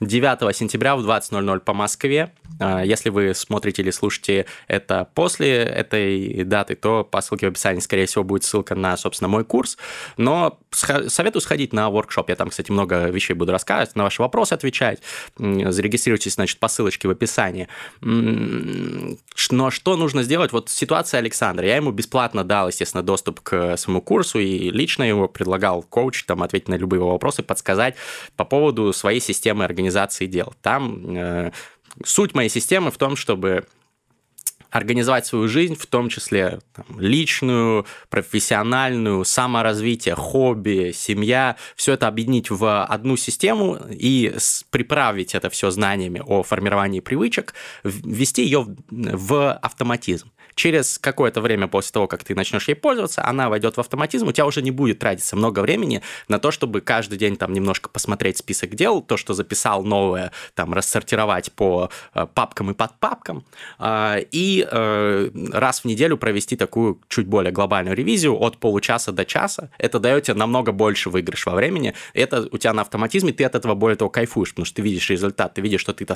[0.01, 2.33] 9 сентября в 20.00 по Москве.
[2.61, 7.81] А, если вы смотрите или слушаете это после этой даты, то по ссылке в описании,
[7.81, 9.79] скорее всего, будет ссылка на, собственно, мой курс.
[10.17, 12.29] Но советую сходить на воркшоп.
[12.29, 15.01] Я там, кстати, много вещей буду рассказывать, на ваши вопросы отвечать.
[15.39, 17.69] Зарегистрируйтесь, значит, по ссылочке в описании.
[18.01, 20.53] Но что нужно сделать?
[20.53, 21.67] Вот ситуация Александра.
[21.67, 26.43] Я ему бесплатно дал, естественно, доступ к своему курсу и лично его предлагал коуч там
[26.43, 27.97] ответить на любые вопросы, подсказать
[28.37, 30.55] по поводу своей системы организации дел.
[30.63, 31.53] Там э,
[32.05, 33.67] суть моей системы в том, чтобы
[34.73, 42.51] организовать свою жизнь, в том числе там, личную, профессиональную, саморазвитие, хобби, семья, все это объединить
[42.51, 44.35] в одну систему и
[44.71, 47.53] приправить это все знаниями о формировании привычек,
[47.85, 50.33] ввести ее в автоматизм.
[50.55, 54.33] Через какое-то время после того, как ты начнешь ей пользоваться, она войдет в автоматизм, у
[54.33, 58.39] тебя уже не будет тратиться много времени на то, чтобы каждый день там немножко посмотреть
[58.39, 63.45] список дел, то, что записал новое, там, рассортировать по э, папкам и подпапкам,
[63.79, 69.25] э, и э, раз в неделю провести такую чуть более глобальную ревизию от получаса до
[69.25, 69.71] часа.
[69.79, 71.95] Это дает тебе намного больше выигрыш во времени.
[72.15, 75.11] Это у тебя на автоматизме, ты от этого более того кайфуешь, потому что ты видишь
[75.11, 76.07] результат, ты видишь, что ты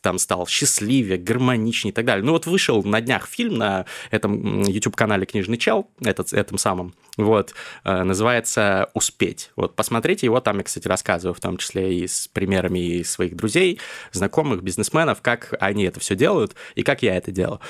[0.00, 2.24] там стал счастливее, гармоничнее и так далее.
[2.24, 3.79] Ну вот вышел на днях фильм на
[4.10, 7.54] этом YouTube-канале «Книжный чел», этот, этом самом, вот,
[7.84, 9.50] э, называется «Успеть».
[9.56, 13.80] Вот, посмотрите его, там я, кстати, рассказываю, в том числе и с примерами своих друзей,
[14.12, 17.60] знакомых, бизнесменов, как они это все делают и как я это делаю.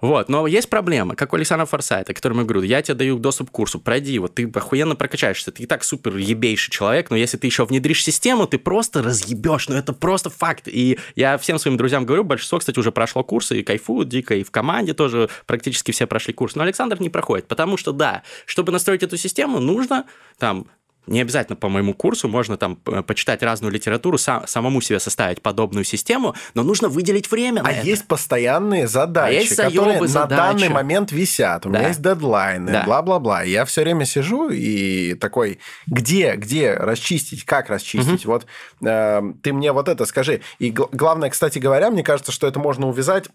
[0.00, 3.50] Вот, но есть проблема, как у Александра Форсайта, которому я говорю, я тебе даю доступ
[3.50, 7.36] к курсу, пройди его, ты охуенно прокачаешься, ты и так супер ебейший человек, но если
[7.36, 10.66] ты еще внедришь систему, ты просто разъебешь, ну это просто факт.
[10.66, 14.42] И я всем своим друзьям говорю, большинство, кстати, уже прошло курсы и кайфуют дико, и
[14.42, 18.72] в команде тоже практически все прошли курс, но Александр не проходит, потому что, да, чтобы
[18.72, 20.04] настроить эту систему, нужно
[20.38, 20.66] там
[21.06, 25.84] не обязательно по моему курсу, можно там почитать разную литературу, сам, самому себе составить подобную
[25.84, 27.86] систему, но нужно выделить время на а это.
[27.86, 30.38] есть постоянные задачи, а есть которые на задачи.
[30.38, 31.66] данный момент висят.
[31.66, 31.78] У да.
[31.78, 32.84] меня есть дедлайны, да.
[32.84, 33.42] бла-бла-бла.
[33.42, 38.24] Я все время сижу и такой, где, где расчистить, как расчистить?
[38.24, 38.32] Угу.
[38.32, 38.46] Вот
[38.86, 40.40] э, ты мне вот это скажи.
[40.60, 43.28] И главное, кстати говоря, мне кажется, что это можно увязать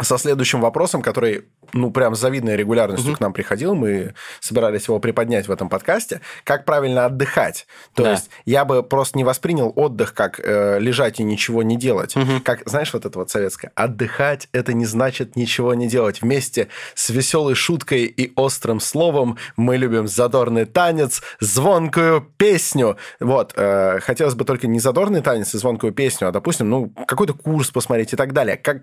[0.00, 3.18] со следующим вопросом, который, ну, прям с завидной регулярностью угу.
[3.18, 7.66] к нам приходил, мы собирались его приподнять в этом подкасте, как правильно отдыхать.
[7.94, 8.12] То да.
[8.12, 12.16] есть я бы просто не воспринял отдых как э, лежать и ничего не делать.
[12.16, 12.40] Угу.
[12.44, 16.22] Как, знаешь, вот это вот советское, отдыхать– это не значит ничего не делать.
[16.22, 22.96] Вместе с веселой шуткой и острым словом мы любим задорный танец, звонкую песню.
[23.20, 27.34] Вот, э, хотелось бы только не задорный танец и звонкую песню, а, допустим, ну, какой-то
[27.34, 28.56] курс посмотреть и так далее.
[28.56, 28.82] Как,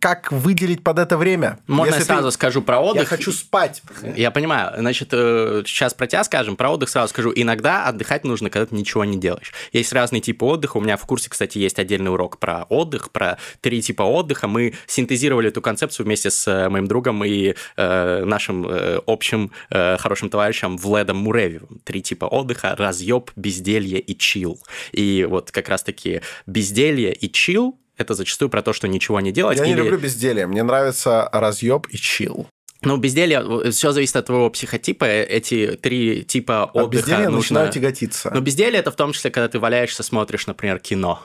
[0.00, 1.58] как выделить под это время?
[1.66, 2.34] Можно Если я сразу ты...
[2.34, 3.02] скажу про отдых?
[3.02, 3.82] Я хочу спать.
[4.16, 4.72] Я понимаю.
[4.78, 7.32] Значит, э, сейчас про тебя скажем, про отдых сразу скажу.
[7.34, 9.52] Иногда отдыхать нужно, когда ты ничего не делаешь.
[9.72, 10.78] Есть разные типы отдыха.
[10.78, 14.48] У меня в курсе, кстати, есть отдельный урок про отдых, про три типа отдыха.
[14.48, 19.98] Мы синтезировали эту концепцию вместе с э, моим другом и э, нашим э, общим э,
[19.98, 21.80] хорошим товарищем Вледом Муревевым.
[21.84, 24.58] Три типа отдыха– разъеб, безделье и чил.
[24.92, 29.58] И вот как раз-таки безделье и чил это зачастую про то, что ничего не делать.
[29.58, 29.72] Я или...
[29.72, 30.46] не люблю безделие.
[30.46, 32.46] Мне нравится разъеб и чил.
[32.82, 35.04] Ну, безделье, э, все зависит от твоего психотипа.
[35.04, 37.36] Эти три типа отдыха От безделья нужно...
[37.36, 38.30] начинаю тяготиться.
[38.32, 41.22] Но безделье– это в том числе, когда ты валяешься, смотришь, например, кино.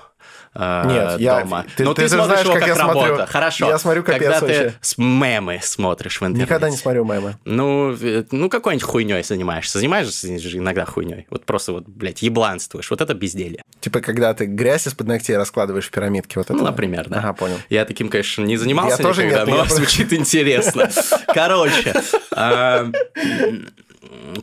[0.56, 1.66] Э, Нет, я, дома.
[1.76, 3.08] Ты, Но ты, ты смотришь знаешь, его как, как я работа.
[3.08, 3.68] Смотрю, Хорошо.
[3.68, 4.74] Я смотрю, как Когда ты вообще.
[4.80, 6.44] с мемы смотришь в интернете.
[6.44, 7.36] Никогда не смотрю мемы.
[7.44, 9.80] Ну, э, ну какой-нибудь хуйней занимаешься.
[9.80, 11.28] Занимаешься иногда хуйней.
[11.30, 12.90] Вот просто вот, блядь, ебланствуешь.
[12.90, 13.64] Вот это безделье.
[13.82, 16.40] Типа, когда ты грязь из-под ногтей раскладываешь в пирамидке.
[16.40, 16.54] Вот это?
[16.54, 17.20] Ну, например, да.
[17.20, 17.58] Ага, понял.
[17.70, 20.90] Я таким, конечно, не занимался я тоже никогда, нет, но звучит интересно.
[21.34, 21.94] Короче,
[22.32, 22.90] а,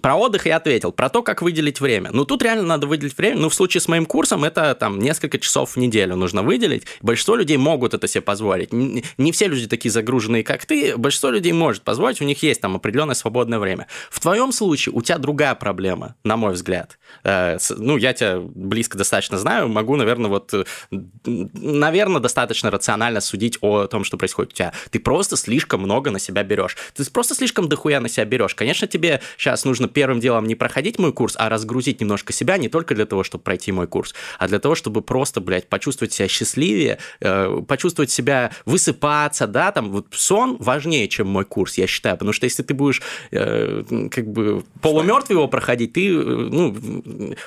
[0.00, 0.92] про отдых я ответил.
[0.92, 2.10] Про то, как выделить время.
[2.12, 3.38] Ну, тут реально надо выделить время.
[3.38, 6.84] Ну, в случае с моим курсом это там несколько часов в неделю нужно выделить.
[7.00, 8.72] Большинство людей могут это себе позволить.
[8.72, 10.96] Не все люди такие загруженные, как ты.
[10.96, 13.86] Большинство людей может позволить, у них есть там определенное свободное время.
[14.10, 16.98] В твоем случае у тебя другая проблема, на мой взгляд.
[17.24, 20.64] Э, ну, я тебя близко достаточно знаю, могу, наверное, вот, э,
[21.24, 24.72] наверное, достаточно рационально судить о том, что происходит у тебя.
[24.90, 26.76] Ты просто слишком много на себя берешь.
[26.94, 28.54] Ты просто слишком дохуя на себя берешь.
[28.54, 32.68] Конечно, тебе сейчас нужно первым делом не проходить мой курс, а разгрузить немножко себя не
[32.68, 36.28] только для того, чтобы пройти мой курс, а для того, чтобы просто, блядь, почувствовать себя
[36.28, 42.16] счастливее, э, почувствовать себя, высыпаться, да, там, вот сон важнее, чем мой курс, я считаю,
[42.16, 46.76] потому что если ты будешь э, как бы полумертвый его проходить, ты, э, ну,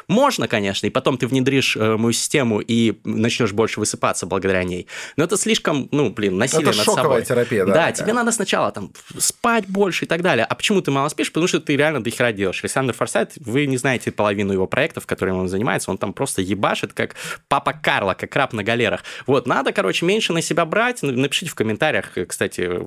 [0.07, 4.87] можно, конечно, и потом ты внедришь э, мою систему и начнешь больше высыпаться благодаря ней,
[5.17, 7.25] но это слишком, ну, блин, насилие это над шоковая собой.
[7.25, 7.73] терапия, да?
[7.73, 10.45] Да, тебе надо сначала там спать больше и так далее.
[10.45, 11.31] А почему ты мало спишь?
[11.31, 12.61] Потому что ты реально до хера делаешь.
[12.63, 16.93] Александр Форсайт, вы не знаете половину его проектов, которыми он занимается, он там просто ебашит,
[16.93, 17.15] как
[17.47, 19.03] папа Карла, как краб на галерах.
[19.27, 21.01] Вот, надо, короче, меньше на себя брать.
[21.01, 22.79] Напишите в комментариях, кстати,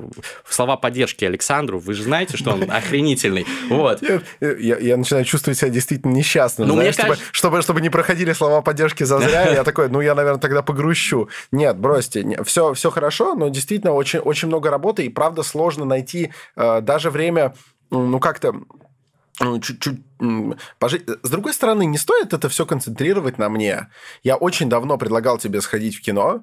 [0.49, 1.79] слова поддержки Александру.
[1.79, 3.47] Вы же знаете, что он охренительный.
[3.69, 4.03] Вот.
[4.03, 6.69] Я, я, я начинаю чувствовать себя действительно несчастным.
[6.69, 7.29] Ну, знаешь, мне кажется...
[7.33, 11.29] чтобы, чтобы не проходили слова поддержки за зря, я такой, ну, я, наверное, тогда погрущу.
[11.53, 12.43] Нет, бросьте.
[12.45, 17.11] Все, все хорошо, но действительно очень, очень много работы, и правда сложно найти э, даже
[17.11, 17.55] время
[17.91, 18.55] ну, как-то
[19.63, 20.01] чуть-чуть
[20.79, 21.05] пожить.
[21.23, 23.89] С другой стороны, не стоит это все концентрировать на мне.
[24.23, 26.43] Я очень давно предлагал тебе сходить в кино,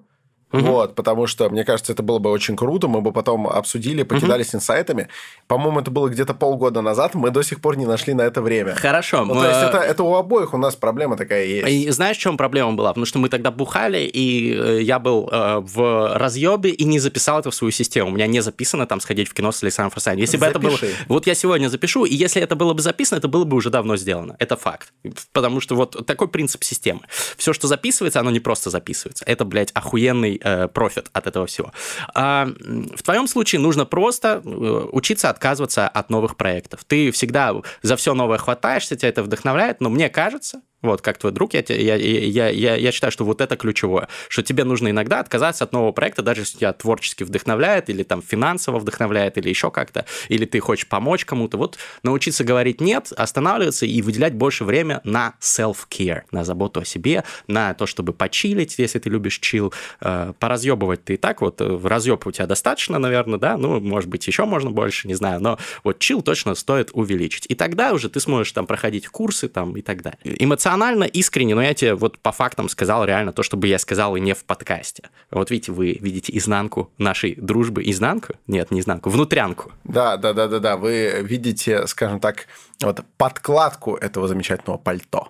[0.56, 0.66] Угу.
[0.66, 2.88] Вот, потому что, мне кажется, это было бы очень круто.
[2.88, 4.58] Мы бы потом обсудили, покидались угу.
[4.58, 5.08] инсайтами.
[5.48, 7.16] По-моему, это было где-то полгода назад.
[7.16, 8.76] Мы до сих пор не нашли на это время.
[8.76, 9.26] Хорошо.
[9.26, 9.42] Ну, мы...
[9.42, 11.68] То есть это, это у обоих у нас проблема такая есть.
[11.68, 12.90] И знаешь, в чем проблема была?
[12.90, 17.40] Потому что мы тогда бухали, и э, я был э, в разъебе и не записал
[17.40, 18.10] это в свою систему.
[18.10, 20.22] У меня не записано там сходить в кино с Александром Форсайном.
[20.22, 20.60] Если Запиши.
[20.60, 20.92] бы это было...
[21.08, 23.98] Вот я сегодня запишу, и если это было бы записано, это было бы уже давно
[23.98, 24.36] сделано.
[24.40, 24.94] Это факт.
[25.34, 27.02] Потому что вот такой принцип системы.
[27.38, 29.26] Все, что записывается, оно не просто записывается.
[29.26, 31.72] Это, блядь, охуенный э, профит от этого всего.
[32.14, 32.48] А,
[32.96, 34.50] в твоем случае нужно просто э,
[34.92, 36.84] учиться отказываться от новых проектов.
[36.86, 41.32] Ты всегда за все новое хватаешься, тебя это вдохновляет, но мне кажется, вот, как твой
[41.32, 45.20] друг, я, я, я, я, я считаю, что вот это ключевое, что тебе нужно иногда
[45.20, 49.72] отказаться от нового проекта, даже если тебя творчески вдохновляет, или там финансово вдохновляет, или еще
[49.72, 51.58] как-то, или ты хочешь помочь кому-то.
[51.58, 57.24] Вот научиться говорить «нет», останавливаться и выделять больше времени на self-care, на заботу о себе,
[57.48, 61.80] на то, чтобы почилить, если ты любишь чил, э, поразъебывать ты и так вот, э,
[61.84, 65.58] разъеб у тебя достаточно, наверное, да, ну, может быть, еще можно больше, не знаю, но
[65.84, 67.46] вот чил точно стоит увеличить.
[67.50, 70.20] И тогда уже ты сможешь там проходить курсы там и так далее.
[70.24, 73.80] Эмоционально эмоционально, искренне, но я тебе вот по фактам сказал реально то, что бы я
[73.80, 75.10] сказал и не в подкасте.
[75.32, 77.84] Вот видите, вы видите изнанку нашей дружбы.
[77.86, 78.34] Изнанку?
[78.48, 79.72] Нет, не изнанку, внутрянку.
[79.84, 80.78] Да, да, да, да, да.
[80.78, 82.48] Вы видите, скажем так,
[82.82, 85.30] вот подкладку этого замечательного пальто.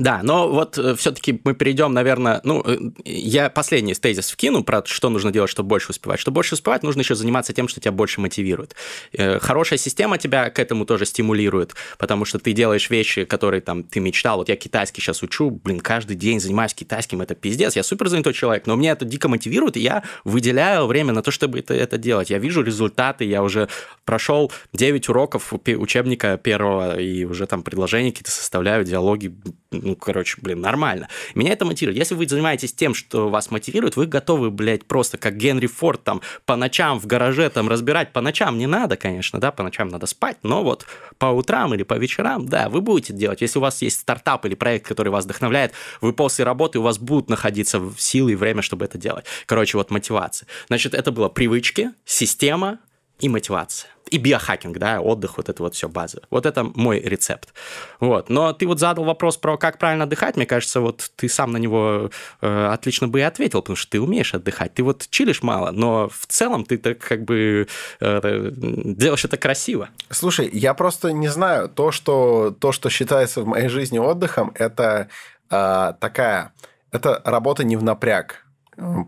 [0.00, 4.82] Да, но вот э, все-таки мы перейдем, наверное, ну, э, я последний тезис вкину про
[4.86, 6.18] что нужно делать, чтобы больше успевать.
[6.18, 8.74] Чтобы больше успевать, нужно еще заниматься тем, что тебя больше мотивирует.
[9.12, 13.82] Э, хорошая система тебя к этому тоже стимулирует, потому что ты делаешь вещи, которые там
[13.82, 14.38] ты мечтал.
[14.38, 18.32] Вот я китайский сейчас учу, блин, каждый день занимаюсь китайским, это пиздец, я супер занятой
[18.32, 21.98] человек, но мне это дико мотивирует, и я выделяю время на то, чтобы это, это
[21.98, 22.30] делать.
[22.30, 23.68] Я вижу результаты, я уже
[24.06, 29.34] прошел 9 уроков учебника первого, и уже там предложения какие-то составляю, диалоги
[29.72, 31.08] ну, короче, блин, нормально.
[31.36, 31.96] Меня это мотивирует.
[31.96, 36.22] Если вы занимаетесь тем, что вас мотивирует, вы готовы, блядь, просто как Генри Форд там
[36.44, 38.12] по ночам в гараже там разбирать.
[38.12, 40.86] По ночам не надо, конечно, да, по ночам надо спать, но вот
[41.18, 43.42] по утрам или по вечерам, да, вы будете делать.
[43.42, 46.98] Если у вас есть стартап или проект, который вас вдохновляет, вы после работы, у вас
[46.98, 49.24] будут находиться силы и время, чтобы это делать.
[49.46, 50.48] Короче, вот мотивация.
[50.66, 52.80] Значит, это было привычки, система
[53.20, 56.22] и мотивация и биохакинг, да, отдых, вот это вот все база.
[56.30, 57.54] Вот это мой рецепт.
[58.00, 58.28] Вот.
[58.28, 61.56] Но ты вот задал вопрос про как правильно отдыхать, мне кажется, вот ты сам на
[61.56, 62.10] него
[62.40, 64.74] э, отлично бы и ответил, потому что ты умеешь отдыхать.
[64.74, 67.68] Ты вот чилишь мало, но в целом ты так как бы
[68.00, 69.88] э, делаешь это красиво.
[70.10, 75.08] Слушай, я просто не знаю, то, что, то, что считается в моей жизни отдыхом, это
[75.50, 76.52] э, такая,
[76.90, 78.44] это работа не в напряг,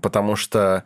[0.01, 0.85] потому что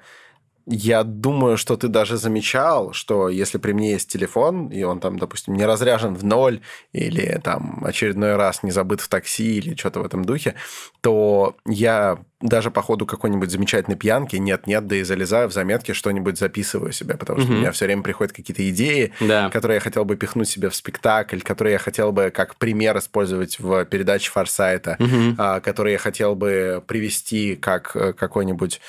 [0.66, 5.18] я думаю, что ты даже замечал, что если при мне есть телефон, и он там,
[5.18, 6.60] допустим, не разряжен в ноль,
[6.92, 10.56] или там очередной раз не забыт в такси, или что-то в этом духе,
[11.00, 16.38] то я даже по ходу какой-нибудь замечательной пьянки нет-нет, да и залезаю в заметки, что-нибудь
[16.38, 17.56] записываю себе, потому что угу.
[17.56, 19.48] у меня все время приходят какие-то идеи, да.
[19.50, 23.58] которые я хотел бы пихнуть себе в спектакль, которые я хотел бы как пример использовать
[23.58, 25.36] в передаче Форсайта, угу.
[25.62, 28.80] которые я хотел бы привести как э, какой-нибудь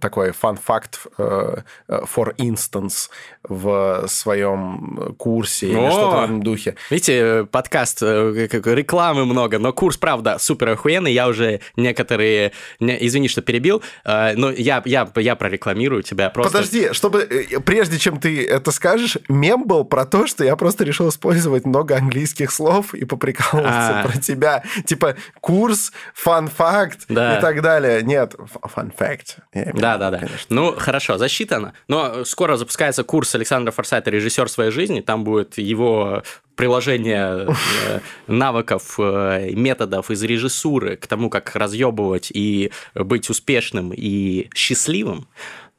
[0.00, 1.56] такой фан-факт э,
[1.88, 3.08] э, for instance
[3.42, 5.70] в своем курсе О!
[5.70, 6.74] или что-то в этом духе.
[6.90, 11.12] Видите, подкаст, рекламы много, но курс, правда, супер охуенный.
[11.12, 12.47] Я уже некоторые
[12.80, 16.52] не, извини, что перебил, э, но я, я, я прорекламирую тебя просто.
[16.52, 20.84] Подожди, чтобы, э, прежде чем ты это скажешь, мем был про то, что я просто
[20.84, 24.06] решил использовать много английских слов и поприкалываться а.
[24.06, 24.62] про тебя.
[24.84, 27.38] Типа курс, фан-факт да.
[27.38, 28.02] и так далее.
[28.02, 29.38] Нет, фан-факт.
[29.54, 30.22] Да-да-да.
[30.48, 31.74] Ну, хорошо, засчитано.
[31.88, 35.00] Но скоро запускается курс Александра Форсайта «Режиссер своей жизни».
[35.00, 36.22] Там будет его
[36.58, 44.50] приложение э, навыков, э, методов из режиссуры к тому, как разъебывать и быть успешным и
[44.54, 45.28] счастливым.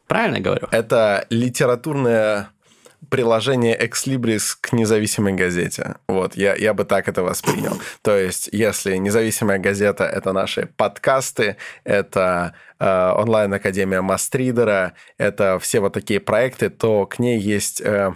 [0.08, 0.68] Правильно я говорю?
[0.72, 2.50] Это литературное
[3.10, 5.96] приложение Exlibris к независимой газете.
[6.08, 7.78] Вот, я, я бы так это воспринял.
[8.02, 15.94] То есть, если независимая газета– это наши подкасты, это э, онлайн-академия Мастридера, это все вот
[15.94, 17.82] такие проекты, то к ней есть...
[17.82, 18.14] Э,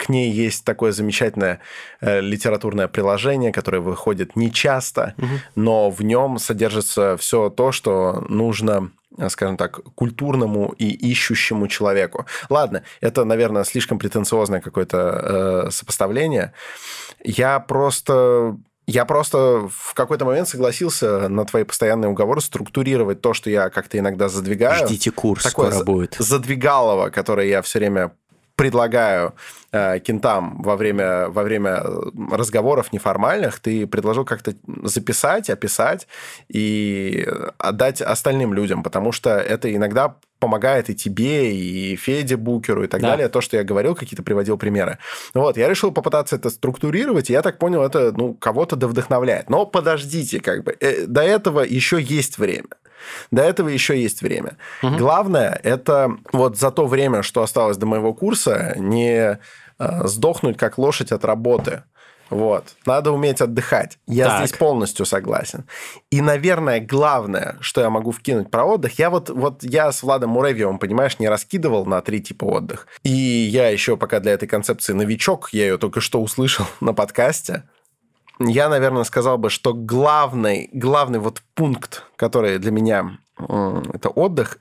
[0.00, 1.60] к ней есть такое замечательное
[2.00, 5.26] э, литературное приложение, которое выходит нечасто, угу.
[5.54, 12.24] но в нем содержится все то, что нужно э, скажем так, культурному и ищущему человеку.
[12.48, 16.54] Ладно, это, наверное, слишком претенциозное какое-то э, сопоставление.
[17.22, 23.50] Я просто я просто в какой-то момент согласился на твои постоянные уговоры структурировать то, что
[23.50, 24.86] я как-то иногда задвигаю.
[24.86, 26.16] Ждите курс, Такое скоро будет.
[26.18, 28.12] Задвигалово, которое я все время
[28.60, 29.34] предлагаю
[29.72, 31.82] кентам во время, во время
[32.30, 36.08] разговоров неформальных, ты предложил как-то записать, описать
[36.48, 37.26] и
[37.58, 43.00] отдать остальным людям, потому что это иногда помогает и тебе, и Феде Букеру, и так
[43.00, 43.10] да.
[43.10, 43.28] далее.
[43.28, 44.98] То, что я говорил, какие-то приводил примеры.
[45.34, 49.50] Вот, я решил попытаться это структурировать, и я так понял, это, ну, кого-то да вдохновляет.
[49.50, 52.68] Но подождите, как бы, э, до этого еще есть время.
[53.30, 54.56] До этого еще есть время.
[54.82, 54.96] Угу.
[54.96, 59.38] Главное, это вот за то время, что осталось до моего курса, не
[59.78, 61.82] э, сдохнуть как лошадь от работы.
[62.30, 62.76] Вот.
[62.86, 63.98] Надо уметь отдыхать.
[64.06, 64.38] Я так.
[64.38, 65.64] здесь полностью согласен.
[66.10, 70.30] И, наверное, главное, что я могу вкинуть про отдых, я вот, вот я с Владом
[70.30, 72.86] Муравьевым, понимаешь, не раскидывал на три типа отдых.
[73.02, 77.64] И я еще пока для этой концепции новичок, я ее только что услышал на подкасте.
[78.38, 84.58] Я, наверное, сказал бы, что главный, главный вот пункт, который для меня это отдых,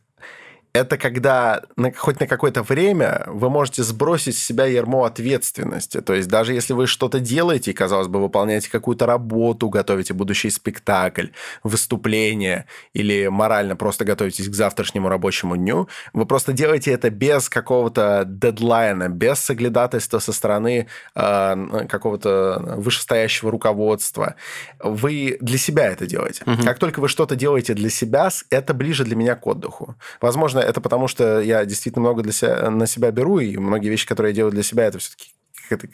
[0.73, 6.01] это когда на, хоть на какое-то время вы можете сбросить с себя ярмо ответственности.
[6.01, 11.27] То есть даже если вы что-то делаете, казалось бы, выполняете какую-то работу, готовите будущий спектакль,
[11.63, 18.23] выступление или морально просто готовитесь к завтрашнему рабочему дню, вы просто делаете это без какого-то
[18.27, 24.35] дедлайна, без соглядательства со стороны э, какого-то вышестоящего руководства.
[24.79, 26.43] Вы для себя это делаете.
[26.45, 26.63] Угу.
[26.63, 29.95] Как только вы что-то делаете для себя, это ближе для меня к отдыху.
[30.21, 34.07] Возможно, это потому, что я действительно много для себя, на себя беру, и многие вещи,
[34.07, 35.31] которые я делаю для себя, это все-таки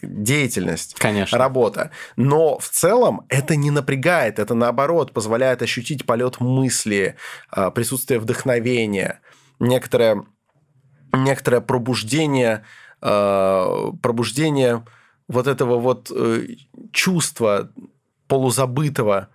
[0.02, 1.38] деятельность, Конечно.
[1.38, 1.92] работа.
[2.16, 7.16] Но в целом это не напрягает, это наоборот позволяет ощутить полет мысли,
[7.50, 9.20] а, присутствие вдохновения,
[9.60, 10.24] некоторое,
[11.12, 12.64] некоторое пробуждение,
[13.02, 14.86] а, пробуждение
[15.28, 16.46] вот этого вот э,
[16.92, 17.72] чувства
[18.28, 19.30] полузабытого,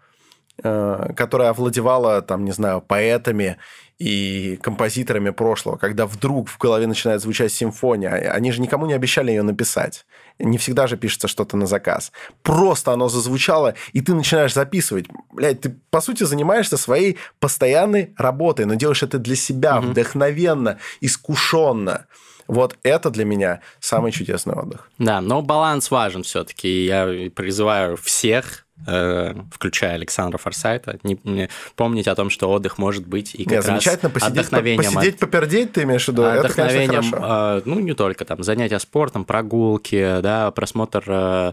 [0.62, 3.56] э, которое овладевало, там, не знаю, поэтами
[4.00, 8.94] и композиторами прошлого, когда вдруг в голове начинает звучать симфония, а они же никому не
[8.94, 10.06] обещали ее написать.
[10.38, 12.10] Не всегда же пишется что-то на заказ.
[12.42, 15.06] Просто оно зазвучало, и ты начинаешь записывать.
[15.32, 19.88] Блядь, ты, по сути, занимаешься своей постоянной работой, но делаешь это для себя, угу.
[19.88, 22.06] вдохновенно, искушенно.
[22.48, 24.90] Вот это для меня самый чудесный отдых.
[24.98, 26.84] Да, но баланс важен все-таки.
[26.84, 33.34] Я призываю всех включая Александра Форсайта, не, не, помнить о том, что отдых может быть
[33.34, 34.92] и как Нет, раз замечательно посидеть, вдохновением.
[34.92, 35.20] Посидеть, от...
[35.20, 36.22] попердеть, ты имеешь в виду?
[36.22, 41.52] Вдохновением, это, конечно, э, ну, не только там занятия спортом, прогулки, да, просмотр, э,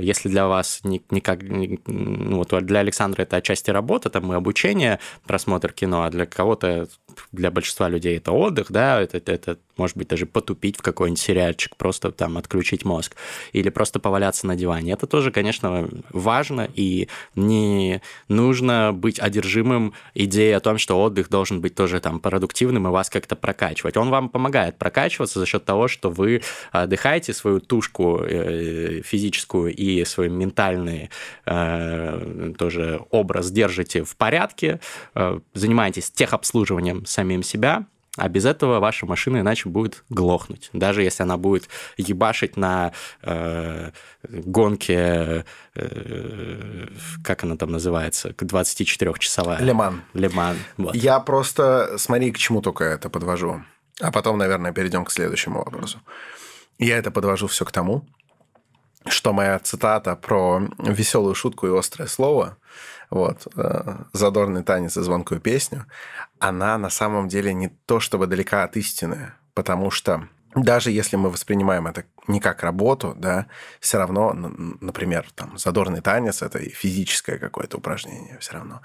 [0.00, 4.36] если для вас не, никак, не, ну, вот для Александра это отчасти работа, там и
[4.36, 6.88] обучение, просмотр кино, а для кого-то,
[7.32, 11.76] для большинства людей это отдых, да, это, это может быть, даже потупить в какой-нибудь сериальчик,
[11.76, 13.16] просто там отключить мозг,
[13.52, 14.92] или просто поваляться на диване.
[14.92, 21.60] Это тоже, конечно, важно, и не нужно быть одержимым идеей о том, что отдых должен
[21.60, 23.96] быть тоже там продуктивным и вас как-то прокачивать.
[23.96, 26.42] Он вам помогает прокачиваться за счет того, что вы
[26.72, 31.10] отдыхаете свою тушку э, физическую и свой ментальный
[31.44, 34.80] э, тоже образ держите в порядке,
[35.14, 37.86] э, занимаетесь техобслуживанием самим себя,
[38.16, 40.70] а без этого ваша машина иначе будет глохнуть.
[40.72, 42.92] Даже если она будет ебашить на
[43.22, 43.90] э,
[44.22, 45.44] гонке,
[45.74, 46.86] э,
[47.22, 49.60] как она там называется, 24-часовая.
[49.60, 50.02] Леман.
[50.14, 50.56] Леман.
[50.78, 50.94] Вот.
[50.94, 53.62] Я просто, смотри, к чему только это подвожу.
[54.00, 56.00] А потом, наверное, перейдем к следующему вопросу.
[56.78, 58.06] Я это подвожу все к тому,
[59.08, 62.56] что моя цитата про веселую шутку и острое слово–
[63.10, 65.86] вот, э, задорный танец и звонкую песню,
[66.38, 71.30] она на самом деле не то чтобы далека от истины, потому что даже если мы
[71.30, 73.46] воспринимаем это не как работу, да,
[73.78, 78.80] все равно, например, там задорный танец это и физическое какое-то упражнение все равно,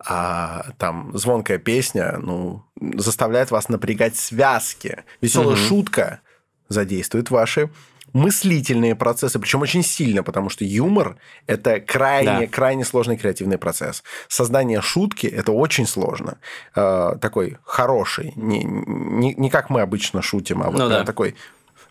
[0.00, 2.64] а там звонкая песня, ну
[2.96, 5.56] заставляет вас напрягать связки, веселая угу.
[5.56, 6.20] шутка
[6.68, 7.70] задействует ваши
[8.12, 12.46] мыслительные процессы, причем очень сильно, потому что юмор– это крайне, да.
[12.46, 14.02] крайне сложный креативный процесс.
[14.28, 16.38] Создание шутки– это очень сложно.
[16.74, 21.04] Э, такой хороший, не, не, не как мы обычно шутим, а вот ну, да.
[21.04, 21.34] такой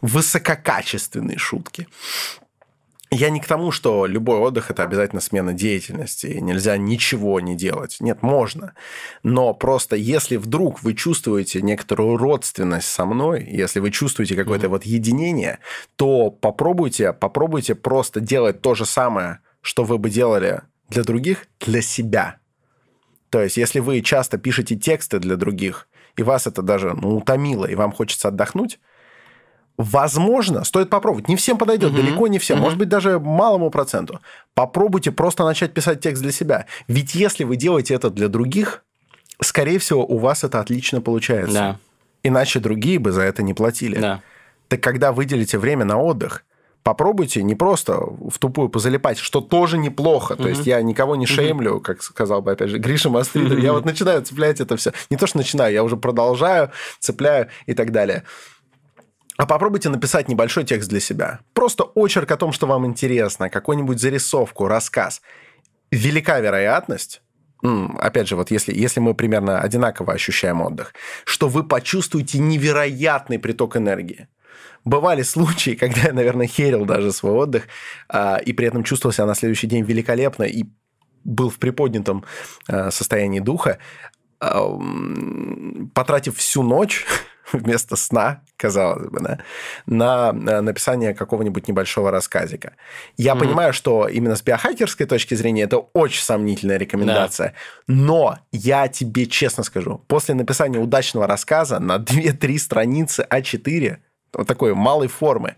[0.01, 1.87] высококачественной шутки.
[3.13, 7.97] Я не к тому, что любой отдых– это обязательно смена деятельности, нельзя ничего не делать.
[7.99, 8.73] Нет, можно.
[9.21, 14.69] Но просто если вдруг вы чувствуете некоторую родственность со мной, если вы чувствуете какое-то mm-hmm.
[14.69, 15.59] вот единение,
[15.97, 21.81] то попробуйте, попробуйте просто делать то же самое, что вы бы делали для других, для
[21.81, 22.37] себя.
[23.29, 27.65] То есть, если вы часто пишете тексты для других, и вас это даже ну, утомило,
[27.65, 28.79] и вам хочется отдохнуть,
[29.81, 31.27] Возможно, стоит попробовать.
[31.27, 32.01] Не всем подойдет, угу.
[32.01, 32.57] далеко не всем.
[32.57, 32.63] Угу.
[32.63, 34.19] Может быть, даже малому проценту.
[34.53, 36.65] Попробуйте просто начать писать текст для себя.
[36.87, 38.83] Ведь если вы делаете это для других,
[39.41, 41.53] скорее всего, у вас это отлично получается.
[41.53, 41.79] Да.
[42.23, 43.99] Иначе другие бы за это не платили.
[43.99, 44.21] Да.
[44.67, 46.43] Так когда выделите время на отдых,
[46.83, 50.35] попробуйте не просто в тупую позалипать, что тоже неплохо.
[50.35, 53.57] То есть я никого не шеймлю, как сказал бы, опять же, Гриша Мастридер.
[53.57, 54.91] Я вот начинаю цеплять это все.
[55.09, 58.23] Не то, что начинаю, я уже продолжаю, цепляю и так далее.
[59.41, 61.39] А попробуйте написать небольшой текст для себя.
[61.55, 65.23] Просто очерк о том, что вам интересно, какую-нибудь зарисовку, рассказ.
[65.89, 67.23] Велика вероятность,
[67.63, 73.77] опять же, вот если, если мы примерно одинаково ощущаем отдых, что вы почувствуете невероятный приток
[73.77, 74.27] энергии
[74.85, 77.63] бывали случаи, когда я, наверное, херил даже свой отдых,
[78.09, 80.65] а, и при этом чувствовал себя на следующий день великолепно и
[81.23, 82.25] был в приподнятом
[82.67, 83.79] а, состоянии духа,
[84.39, 87.07] потратив всю ночь
[87.53, 89.39] вместо сна, казалось бы, да,
[89.85, 92.73] на написание какого-нибудь небольшого рассказика.
[93.17, 93.39] Я mm-hmm.
[93.39, 97.53] понимаю, что именно с биохакерской точки зрения это очень сомнительная рекомендация,
[97.87, 97.93] да.
[97.93, 103.97] но я тебе честно скажу, после написания удачного рассказа на 2-3 страницы А4
[104.33, 105.55] вот такой малой формы.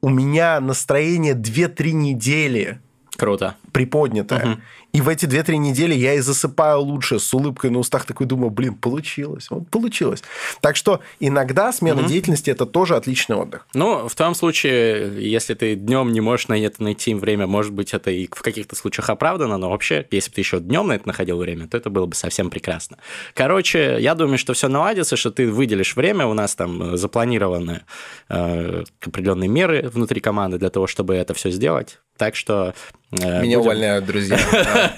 [0.00, 2.80] У меня настроение 2-3 недели
[3.16, 3.56] Круто.
[3.72, 4.52] Приподнятое.
[4.52, 4.60] Угу.
[4.94, 8.50] И в эти 2-3 недели я и засыпаю лучше, с улыбкой на устах такой думаю,
[8.50, 9.48] блин, получилось.
[9.50, 10.22] Вот получилось.
[10.60, 12.08] Так что иногда смена угу.
[12.08, 13.66] деятельности это тоже отличный отдых.
[13.74, 17.92] Ну, в том случае, если ты днем не можешь на это найти время, может быть,
[17.92, 21.08] это и в каких-то случаях оправдано, но вообще, если бы ты еще днем на это
[21.08, 22.98] находил время, то это было бы совсем прекрасно.
[23.34, 27.82] Короче, я думаю, что все наладится, что ты выделишь время, у нас там запланированы
[28.28, 31.98] э, определенные меры внутри команды для того, чтобы это все сделать.
[32.16, 32.74] Так что...
[33.10, 33.60] Э, Меня будем...
[33.60, 34.38] увольняют, друзья.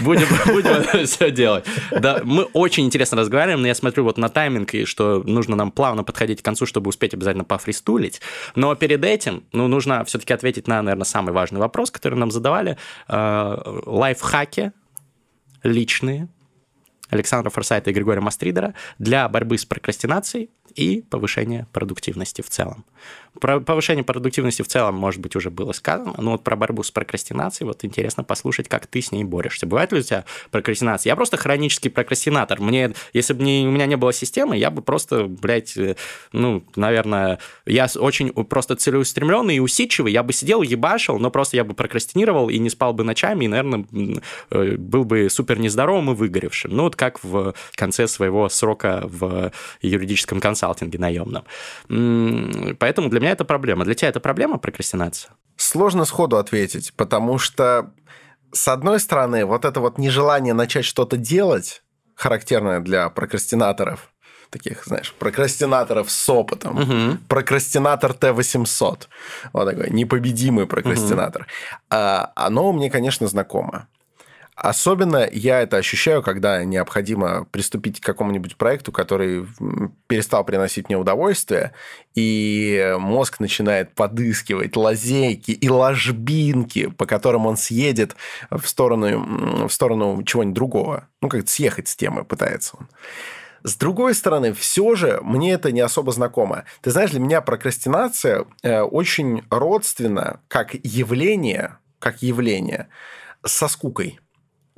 [0.00, 1.64] Будем, все делать.
[1.90, 5.72] Да, мы очень интересно разговариваем, но я смотрю вот на тайминг, и что нужно нам
[5.72, 8.20] плавно подходить к концу, чтобы успеть обязательно пофристулить.
[8.54, 12.76] Но перед этим, ну, нужно все-таки ответить на, наверное, самый важный вопрос, который нам задавали.
[13.08, 13.56] Э,
[13.86, 14.72] лайфхаки
[15.64, 16.28] личные
[17.10, 22.84] Александра Форсайта и Григория Мастридера для борьбы с прокрастинацией и повышения продуктивности в целом.
[23.38, 26.90] Про повышение продуктивности в целом, может быть, уже было сказано, но вот про борьбу с
[26.90, 29.66] прокрастинацией, вот интересно послушать, как ты с ней борешься.
[29.66, 31.10] Бывает ли у тебя прокрастинация?
[31.10, 32.60] Я просто хронический прокрастинатор.
[32.60, 35.94] Мне, если бы не, у меня не было системы, я бы просто, блядь, э,
[36.32, 41.64] ну, наверное, я очень просто целеустремленный и усидчивый, я бы сидел, ебашил, но просто я
[41.64, 43.86] бы прокрастинировал и не спал бы ночами, и, наверное,
[44.50, 46.72] э, был бы супер нездоровым и выгоревшим.
[46.74, 49.52] Ну, вот как в конце своего срока в
[49.82, 51.44] юридическом консалтинге наемном.
[52.78, 53.84] Поэтому для меня это проблема.
[53.84, 55.32] Для тебя это проблема прокрастинация?
[55.56, 57.92] Сложно сходу ответить, потому что,
[58.52, 61.82] с одной стороны, вот это вот нежелание начать что-то делать,
[62.14, 64.12] характерное для прокрастинаторов,
[64.50, 66.78] таких, знаешь, прокрастинаторов с опытом.
[66.78, 67.18] Угу.
[67.28, 69.08] Прокрастинатор Т-800.
[69.52, 71.42] Вот такой непобедимый прокрастинатор.
[71.42, 71.98] Угу.
[72.34, 73.88] Оно мне, конечно, знакомо.
[74.62, 79.46] Особенно я это ощущаю, когда необходимо приступить к какому-нибудь проекту, который
[80.06, 81.72] перестал приносить мне удовольствие,
[82.14, 88.16] и мозг начинает подыскивать лазейки и ложбинки, по которым он съедет
[88.50, 91.08] в сторону, в сторону чего-нибудь другого.
[91.22, 92.88] Ну, как съехать с темы пытается он.
[93.62, 96.64] С другой стороны, все же мне это не особо знакомо.
[96.82, 102.88] Ты знаешь, для меня прокрастинация э, очень родственна как явление, как явление
[103.42, 104.20] со скукой.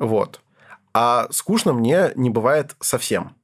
[0.03, 0.41] Вот.
[0.93, 3.37] А скучно мне не бывает совсем.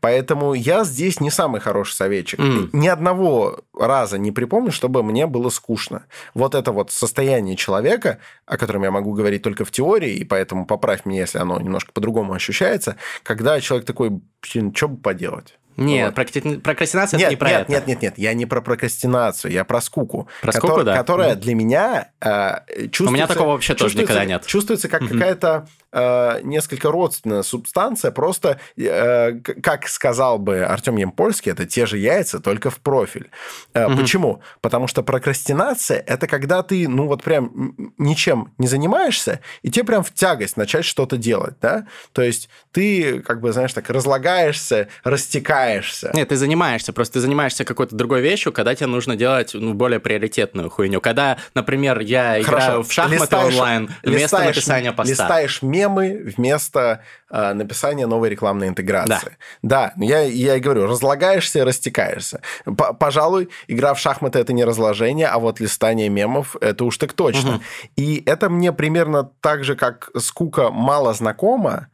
[0.00, 2.38] Поэтому я здесь не самый хороший советчик.
[2.38, 2.70] Mm.
[2.72, 6.06] Ни одного раза не припомню, чтобы мне было скучно.
[6.32, 10.64] Вот это вот состояние человека, о котором я могу говорить только в теории, и поэтому
[10.64, 15.58] поправь меня, если оно немножко по-другому ощущается, когда человек такой, что бы поделать?
[15.76, 16.62] Нет, вот.
[16.62, 17.72] прокрастинация нет, это не про нет, это.
[17.72, 20.26] Нет, нет, нет, я не про прокрастинацию, я про скуку.
[20.40, 20.96] Про скуку, который, да.
[20.96, 21.36] Которая mm.
[21.36, 23.08] для меня э, чувствуется...
[23.08, 24.46] У меня такого вообще тоже никогда нет.
[24.46, 25.08] Чувствуется как mm-hmm.
[25.08, 29.32] какая-то э, несколько родственная субстанция, просто, э,
[29.62, 33.30] как сказал бы Артем Емпольский, это те же яйца, только в профиль.
[33.72, 33.96] Э, mm-hmm.
[33.96, 34.42] Почему?
[34.60, 40.04] Потому что прокрастинация– это когда ты, ну вот прям ничем не занимаешься, и тебе прям
[40.04, 41.86] в тягость начать что-то делать, да?
[42.12, 46.10] То есть ты, как бы, знаешь, так разлагаешься, растекаешься.
[46.14, 50.00] Нет, ты занимаешься, просто ты занимаешься какой-то другой вещью, когда тебе нужно делать ну, более
[50.00, 51.00] приоритетную хуйню.
[51.00, 52.66] Когда, например, я Хорошо.
[52.66, 55.10] играю в шахматы листаешь, онлайн вместо листаешь, написания поста.
[55.10, 59.36] Листаешь мемы вместо э, написания новой рекламной интеграции.
[59.62, 62.40] Да, да я, я и говорю, разлагаешься и растекаешься.
[62.64, 67.12] П Пожалуй, игра в шахматы– это не разложение, а вот листание мемов– это уж так
[67.12, 67.56] точно.
[67.56, 67.62] Угу.
[67.96, 71.88] И это мне примерно так же, как скука мало знакома,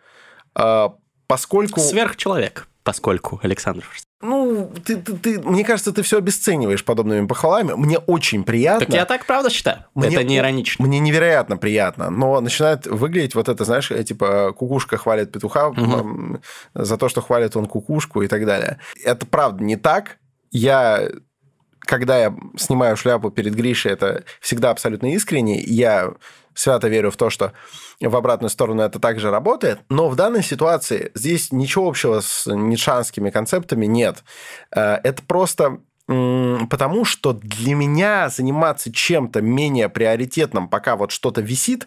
[0.55, 0.89] э,
[1.27, 1.81] поскольку...
[1.81, 3.85] Сверхчеловек поскольку, Александр?
[4.53, 7.73] Ну, ты, ты, ты, мне кажется, ты все обесцениваешь подобными похвалами.
[7.73, 8.87] Мне очень приятно.
[8.87, 9.87] Так я так правда считаю.
[9.95, 10.85] Мне, это не иронично.
[10.85, 12.11] Мне невероятно приятно.
[12.11, 16.41] Но начинает выглядеть вот это, знаешь, э, типа кукушка хвалит петуха угу.
[16.75, 18.79] за то, что хвалит он кукушку и так далее.
[19.03, 20.19] Это правда не так.
[20.51, 21.09] Я
[21.81, 25.61] когда я снимаю шляпу перед Гришей, это всегда абсолютно искренне.
[25.61, 26.13] Я
[26.55, 27.53] свято верю в то, что
[28.01, 29.81] в обратную сторону это также работает.
[29.89, 34.23] Но в данной ситуации здесь ничего общего с нитшанскими концептами нет.
[34.75, 41.87] Э, это просто потому что для меня заниматься чем-то менее приоритетным, пока вот что-то висит,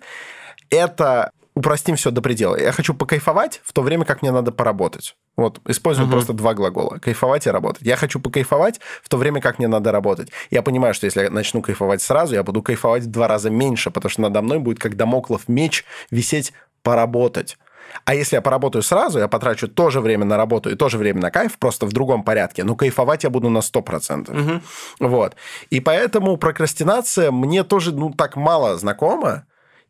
[0.70, 2.56] это упростим все до предела.
[2.60, 5.16] Я хочу покайфовать в то время, как мне надо поработать.
[5.38, 6.14] Вот, использую угу.
[6.14, 7.00] просто два глагола.
[7.00, 7.82] Кайфовать и работать.
[7.84, 10.30] Я хочу покайфовать в то время, как мне надо работать.
[10.52, 13.90] Я понимаю, что если я начну кайфовать сразу, я буду кайфовать в два раза меньше,
[13.90, 16.54] потому что надо мной будет как домоклов меч висеть
[16.84, 17.58] поработать.
[18.04, 20.98] А если я поработаю сразу, я потрачу то же время на работу и то же
[20.98, 22.64] время на кайф, просто в другом порядке.
[22.64, 24.30] Но кайфовать я буду на 100%.
[24.30, 24.62] Угу.
[25.08, 25.36] Вот.
[25.70, 29.46] И поэтому прокрастинация мне тоже ну, так мало знакома.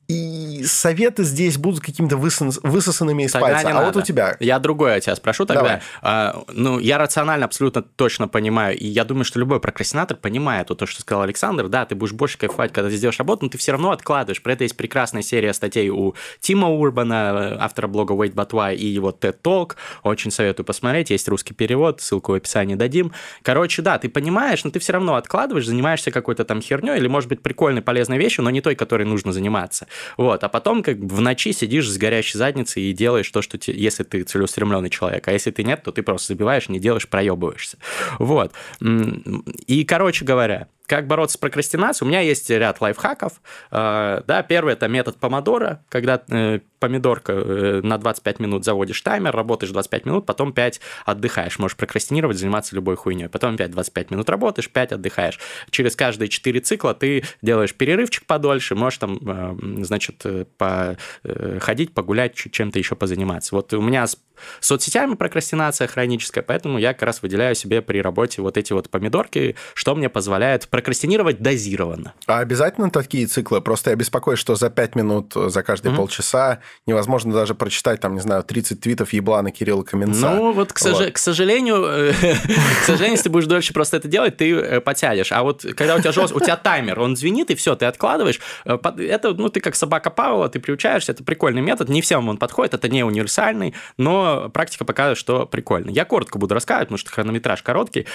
[0.08, 2.60] И советы здесь будут какими-то высос...
[2.62, 3.70] высосанными из тогда пальца.
[3.70, 3.86] А надо.
[3.86, 4.38] вот у тебя.
[4.40, 5.82] Я другое тебя спрошу тогда.
[6.02, 8.78] А, ну, я рационально абсолютно точно понимаю.
[8.78, 11.70] И я думаю, что любой прокрастинатор понимает вот то, что сказал Александр.
[11.70, 14.42] Да, ты будешь больше кайфовать, когда ты сделаешь работу, но ты все равно откладываешь.
[14.44, 18.86] Про это есть прекрасная серия статей у Тима Урбана, автора блога Wait But Why, и
[18.86, 19.76] его TED Talk.
[20.04, 21.10] Очень советую посмотреть.
[21.10, 23.12] Есть русский перевод, ссылку в описании дадим.
[23.42, 27.28] Короче, да, ты понимаешь, но ты все равно откладываешь, занимаешься какой-то там херней или, может
[27.28, 29.88] быть, прикольной, полезной вещью, но не той, которой нужно заниматься.
[30.18, 33.58] Вот, а потом как бы в ночи сидишь с горящей задницей и делаешь то, что
[33.58, 37.08] тебе, если ты целеустремленный человек, а если ты нет, то ты просто забиваешь, не делаешь,
[37.08, 37.78] проебываешься.
[38.20, 38.54] Вот.
[39.68, 42.08] И, короче говоря, как бороться с прокрастинацией?
[42.08, 43.42] У меня есть ряд лайфхаков.
[43.72, 49.36] А, да, первый это метод помодора, когда э, помидорка э, на 25 минут заводишь таймер,
[49.36, 51.60] работаешь 25 минут, потом 5 отдыхаешь.
[51.60, 53.30] Можешь прокрастинировать, заниматься любой хуйней.
[53.30, 55.40] Потом опять 25 минут работаешь, 5 отдыхаешь.
[55.70, 60.24] Через каждые 4 цикла ты делаешь перерывчик подольше, можешь там, э, значит,
[60.58, 60.98] по,
[61.60, 63.56] ходить, погулять, чем-то еще позаниматься.
[63.56, 64.18] Вот у меня с
[64.60, 69.56] соцсетями прокрастинация хроническая, поэтому я как раз выделяю себе при работе вот эти вот помидорки,
[69.74, 72.14] что мне позволяет прокрастинировать дозированно.
[72.28, 73.62] А обязательно такие циклы?
[73.62, 75.98] Просто я беспокоюсь, что за 5 минут, за каждые mm-hmm.
[75.98, 80.30] полчаса невозможно даже прочитать, там, не знаю, 30 твитов еблана Кирилла Каменца.
[80.30, 81.12] Ну, вот, к, вот.
[81.12, 82.14] к сожалению, э,
[82.82, 85.32] к сожалению, если ты будешь дольше просто это делать, ты э, потянешь.
[85.32, 88.40] А вот когда у тебя жестко, у тебя таймер, он звенит, и все, ты откладываешь,
[88.66, 92.38] э, это, ну, ты как собака Павла, ты приучаешься, это прикольный метод, не всем он
[92.38, 95.90] подходит, это не универсальный, но практика показывает, что прикольно.
[95.90, 98.08] Я коротко буду рассказывать, потому что хронометраж короткий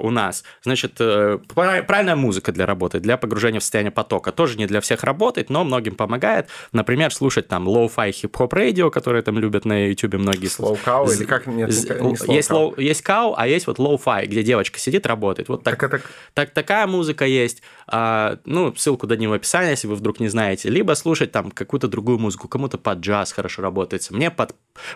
[0.00, 0.44] у нас.
[0.62, 4.32] Значит, правильно правильная музыка для работы, для погружения в состояние потока.
[4.32, 6.48] Тоже не для всех работает, но многим помогает.
[6.72, 10.46] Например, слушать там low-fi хип-хоп радио, которые там любят на YouTube многие.
[10.46, 11.46] Cow или как?
[11.46, 15.48] Нет, не есть, low, есть cow, а есть вот low-fi, где девочка сидит, работает.
[15.48, 16.02] Вот так, так, так.
[16.34, 17.62] так такая музыка есть.
[17.88, 20.68] А, ну, ссылку дадим в описании, если вы вдруг не знаете.
[20.68, 22.48] Либо слушать там какую-то другую музыку.
[22.48, 24.10] Кому-то под джаз хорошо работает.
[24.10, 24.54] Мне под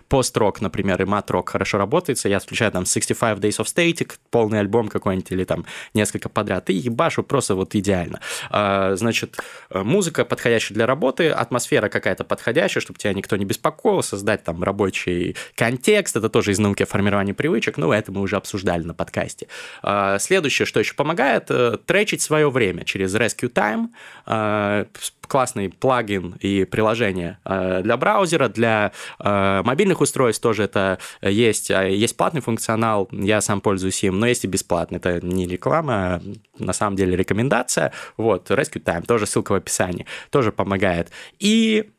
[0.09, 2.25] пост-рок, например, и мат-рок хорошо работает.
[2.25, 5.65] Я включаю там 65 Days of Static, полный альбом какой-нибудь или там
[5.95, 6.71] несколько подряд.
[6.71, 8.21] И ебашу просто вот идеально.
[8.51, 9.39] А, значит,
[9.71, 15.37] музыка подходящая для работы, атмосфера какая-то подходящая, чтобы тебя никто не беспокоил, создать там рабочий
[15.55, 19.49] контекст, это тоже из науки о формировании привычек, ну, это мы уже обсуждали на подкасте.
[19.83, 23.89] А, следующее, что еще помогает, э, тречить свое время через Rescue Time,
[24.27, 24.87] а,
[25.31, 31.71] классный плагин и приложение э, для браузера, для э, мобильных устройств тоже это есть.
[31.71, 34.99] А есть платный функционал, я сам пользуюсь им, но есть и бесплатный.
[34.99, 36.21] Это не реклама, а
[36.59, 37.93] на самом деле рекомендация.
[38.17, 41.11] Вот, Rescue Time, тоже ссылка в описании, тоже помогает.
[41.39, 41.91] И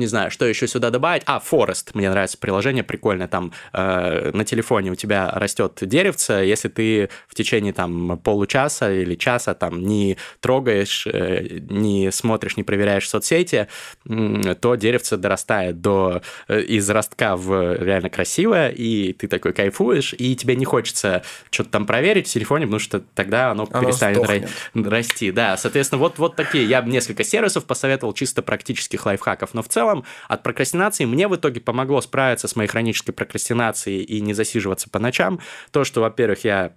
[0.00, 1.22] не знаю, что еще сюда добавить.
[1.26, 3.28] А, Forest, мне нравится приложение, прикольное.
[3.28, 9.14] Там э, на телефоне у тебя растет деревце, если ты в течение там получаса или
[9.14, 13.68] часа там не трогаешь, э, не смотришь, не проверяешь соцсети,
[14.08, 20.14] э, то деревце дорастает до э, из ростка в реально красивое, и ты такой кайфуешь,
[20.16, 24.18] и тебе не хочется что-то там проверить в телефоне, потому что тогда оно, оно перестанет
[24.18, 24.50] сдохнет.
[24.74, 25.30] расти.
[25.30, 26.64] Да, соответственно, вот, вот такие.
[26.64, 31.36] Я несколько сервисов посоветовал чисто практических лайфхаков, но в целом целом от прокрастинации мне в
[31.36, 35.40] итоге помогло справиться с моей хронической прокрастинацией и не засиживаться по ночам.
[35.70, 36.72] То, что, во-первых, я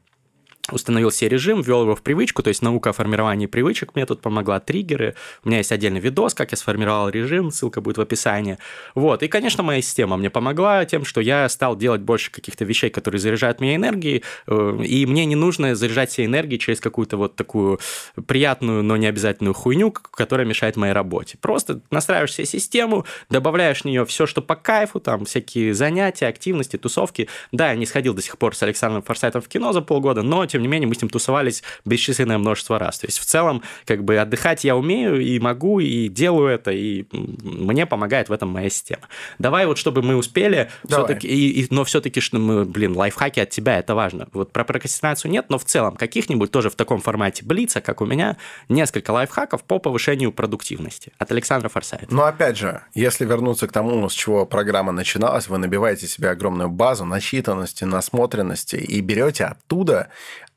[0.72, 4.22] установил себе режим, ввел его в привычку, то есть наука о формировании привычек мне тут
[4.22, 5.16] помогла, триггеры.
[5.44, 8.58] У меня есть отдельный видос, как я сформировал режим, ссылка будет в описании.
[8.96, 12.90] Вот, и, конечно, моя система мне помогла тем, что я стал делать больше каких-то вещей,
[12.90, 17.36] которые заряжают меня энергией, э, и мне не нужно заряжать себе энергией через какую-то вот
[17.36, 17.80] такую
[18.26, 21.38] приятную, но не обязательную хуйню, которая мешает моей работе.
[21.42, 26.78] Просто настраиваешь себе систему, добавляешь в нее все, что по кайфу, там всякие занятия, активности,
[26.78, 27.28] тусовки.
[27.52, 30.46] Да, я не сходил до сих пор с Александром Форсайтом в кино за полгода, но
[30.54, 33.00] тем не менее, мы с ним тусовались бесчисленное множество раз.
[33.00, 37.06] То есть, в целом, как бы отдыхать я умею и могу, и делаю это, и
[37.12, 39.08] мне помогает в этом моя система.
[39.40, 43.50] Давай вот, чтобы мы успели, все-таки, и, и, но все-таки, что мы, блин, лайфхаки от
[43.50, 44.28] тебя, это важно.
[44.32, 48.06] Вот про прокрастинацию нет, но в целом каких-нибудь тоже в таком формате блица, как у
[48.06, 48.38] меня,
[48.70, 51.14] несколько лайфхаков по повышению продуктивности.
[51.18, 52.14] От Александра Форсайта.
[52.14, 56.70] Но опять же, если вернуться к тому, с чего программа начиналась, вы набиваете себе огромную
[56.70, 60.10] базу начитанности, насмотренности и берете оттуда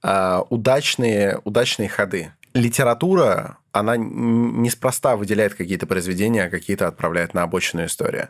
[0.03, 2.33] удачные, удачные ходы.
[2.55, 8.29] Литература, она неспроста выделяет какие-то произведения, а какие-то отправляет на обочину истории.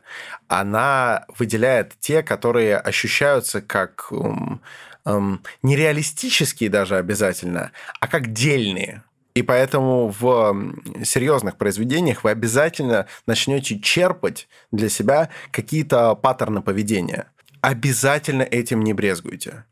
[0.49, 4.61] Она выделяет те, которые ощущаются как эм,
[5.05, 9.05] эм, нереалистические даже обязательно, а как дельные.
[9.35, 10.73] И поэтому в
[11.05, 17.31] серьезных произведениях вы обязательно начнете черпать для себя какие-то паттерны поведения.
[17.61, 19.64] Обязательно этим не брезгуйте.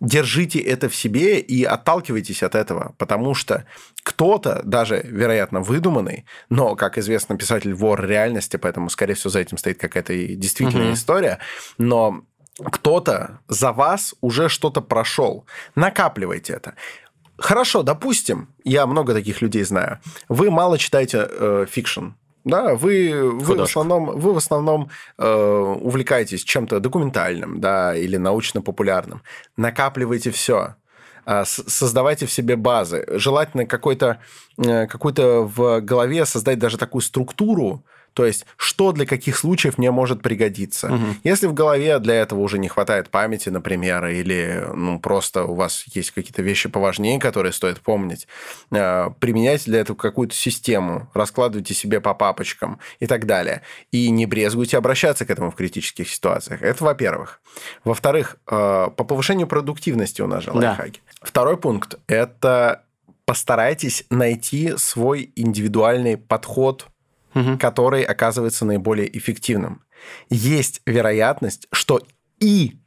[0.00, 3.64] Держите это в себе и отталкивайтесь от этого, потому что
[4.02, 9.58] кто-то, даже, вероятно, выдуманный, но, как известно, писатель вор реальности, поэтому, скорее всего, за этим
[9.58, 10.94] стоит какая-то действительная угу.
[10.94, 11.38] история,
[11.78, 12.22] но
[12.64, 15.46] кто-то за вас уже что-то прошел.
[15.74, 16.74] Накапливайте это.
[17.38, 20.00] Хорошо, допустим, я много таких людей знаю.
[20.28, 22.10] Вы мало читаете э, fiction.
[22.46, 24.88] Да, вы, вы в основном, вы в основном
[25.18, 29.22] э, увлекаетесь чем-то документальным, да, или научно-популярным.
[29.56, 30.76] Накапливайте все
[31.24, 33.04] а, создавайте в себе базы.
[33.08, 34.20] Желательно какой-то
[34.58, 37.84] э, какой-то в голове создать даже такую структуру,
[38.16, 40.86] то есть, что для каких случаев мне может пригодиться.
[40.86, 41.04] Угу.
[41.22, 45.84] Если в голове для этого уже не хватает памяти, например, или ну, просто у вас
[45.92, 48.26] есть какие-то вещи поважнее, которые стоит помнить,
[48.70, 53.60] э, применяйте для этого какую-то систему, раскладывайте себе по папочкам и так далее.
[53.92, 56.62] И не брезгуйте обращаться к этому в критических ситуациях.
[56.62, 57.42] Это во-первых.
[57.84, 61.02] Во-вторых, э, по повышению продуктивности у нас же лайфхаки.
[61.04, 61.26] Да.
[61.28, 62.82] Второй пункт– это
[63.26, 66.86] постарайтесь найти свой индивидуальный подход
[67.36, 67.58] угу.
[67.58, 69.82] который оказывается наиболее эффективным.
[70.30, 72.00] Есть вероятность, что
[72.40, 72.78] и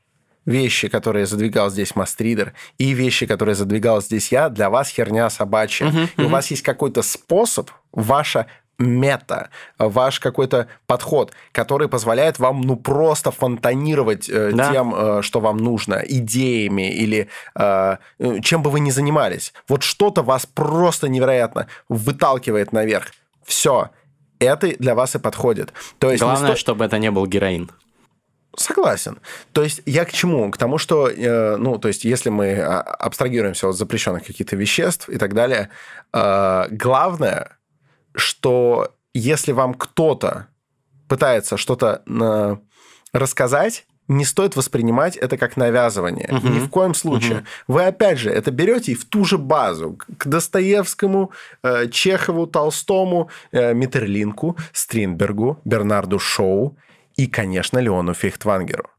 [0.46, 5.88] вещи, которые задвигал здесь Мастридер, и вещи, которые задвигал здесь я, для вас херня собачья.
[5.88, 6.28] Угу, и угу.
[6.28, 8.48] у вас есть какой-то способ, ваша
[8.80, 14.72] мета, ваш какой-то подход, который позволяет вам ну просто фонтанировать э, да.
[14.72, 17.98] тем, э, что вам нужно, идеями или э,
[18.42, 19.54] чем бы вы ни занимались.
[19.68, 23.12] Вот что-то вас просто невероятно выталкивает наверх.
[23.46, 23.90] Все
[24.40, 25.74] это для вас и подходит.
[26.00, 26.60] То есть Главное, сто...
[26.60, 27.72] чтобы это не был героин.
[28.58, 29.20] Согласен.
[29.54, 30.50] То есть я к чему?
[30.52, 35.08] К тому, что, э, ну, то есть если мы а, абстрагируемся от запрещенных каких-то веществ
[35.08, 35.70] и так далее,
[36.14, 37.58] э, главное,
[38.16, 40.48] что если вам кто-то
[41.08, 42.58] пытается что-то э,
[43.14, 46.28] рассказать, не стоит воспринимать это как навязывание.
[46.32, 46.48] Угу.
[46.48, 47.38] Ни в коем случае.
[47.38, 47.46] Угу.
[47.68, 49.98] Вы, опять же, это берете и в ту же базу.
[50.18, 51.32] К Достоевскому,
[51.64, 56.76] э, Чехову, Толстому, э, Миттерлинку, Стринбергу, Бернарду Шоу
[57.16, 58.90] и, конечно, Леону Фейхтвангеру.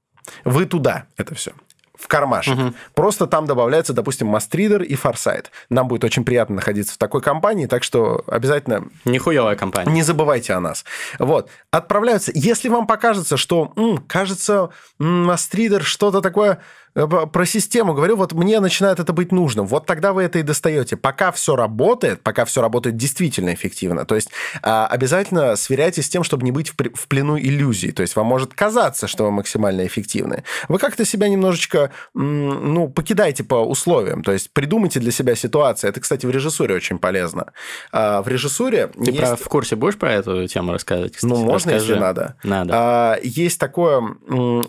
[0.45, 1.53] Вы туда это все
[2.01, 2.59] в кармашек.
[2.59, 2.75] Угу.
[2.95, 5.51] Просто там добавляется, допустим, Мастридер и Форсайт.
[5.69, 8.85] Нам будет очень приятно находиться в такой компании, так что обязательно...
[9.05, 9.93] Нихуевая компания.
[9.93, 10.85] Не забывайте о нас.
[11.19, 11.51] Вот.
[11.71, 12.33] Отправляются.
[12.35, 16.61] Если вам покажется, что, м, кажется, Мастридер что-то такое
[16.95, 19.67] про систему говорю, вот мне начинает это быть нужным.
[19.67, 20.97] Вот тогда вы это и достаете.
[20.97, 24.05] Пока все работает, пока все работает действительно эффективно.
[24.05, 24.31] То есть
[24.63, 27.93] а, обязательно сверяйтесь с тем, чтобы не быть в плену иллюзий.
[27.93, 30.45] То есть вам может казаться, что вы максимально эффективны.
[30.69, 34.23] Вы как-то себя немножечко, ну, покидайте по условиям.
[34.23, 35.91] То есть придумайте для себя ситуацию.
[35.91, 37.53] Это, кстати, в режиссуре очень полезно.
[37.93, 38.89] А, в режиссуре...
[38.89, 39.19] Ты есть...
[39.19, 41.15] про, в курсе будешь про эту тему рассказывать?
[41.15, 41.33] Кстати?
[41.33, 41.93] Ну, можно, Расскажи.
[41.93, 42.37] если надо.
[42.43, 42.73] Надо.
[42.75, 44.03] А, есть такое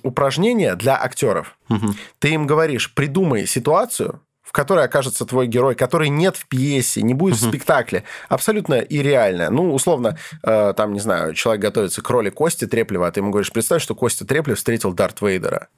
[0.03, 1.57] упражнение для актеров.
[1.71, 1.93] Угу.
[2.19, 7.13] Ты им говоришь, придумай ситуацию, в которой окажется твой герой, который нет в пьесе, не
[7.13, 7.45] будет uh-huh.
[7.45, 9.49] в спектакле, абсолютно ирреальная.
[9.49, 13.31] Ну, условно, э, там, не знаю, человек готовится к роли Кости Треплева, а ты ему
[13.31, 15.69] говоришь, представь, что Костя Треплев встретил Дарт Вейдера.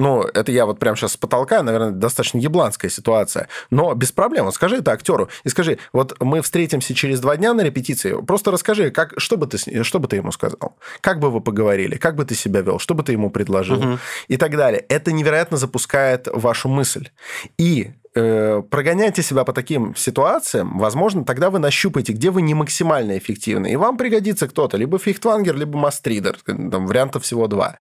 [0.00, 3.48] Ну, это я вот прямо сейчас с потолка, наверное, достаточно ебланская ситуация.
[3.70, 4.46] Но без проблем.
[4.46, 8.50] Вот скажи это актеру и скажи, вот мы встретимся через два дня на репетиции, просто
[8.50, 12.16] расскажи, как, что, бы ты, что бы ты ему сказал, как бы вы поговорили, как
[12.16, 13.98] бы ты себя вел, что бы ты ему предложил угу.
[14.28, 14.84] и так далее.
[14.88, 17.10] Это невероятно запускает вашу мысль.
[17.58, 23.18] И э, прогоняйте себя по таким ситуациям, возможно, тогда вы нащупаете, где вы не максимально
[23.18, 23.70] эффективны.
[23.70, 26.38] И вам пригодится кто-то, либо фихтвангер, либо мастридер.
[26.46, 27.76] Там вариантов всего два.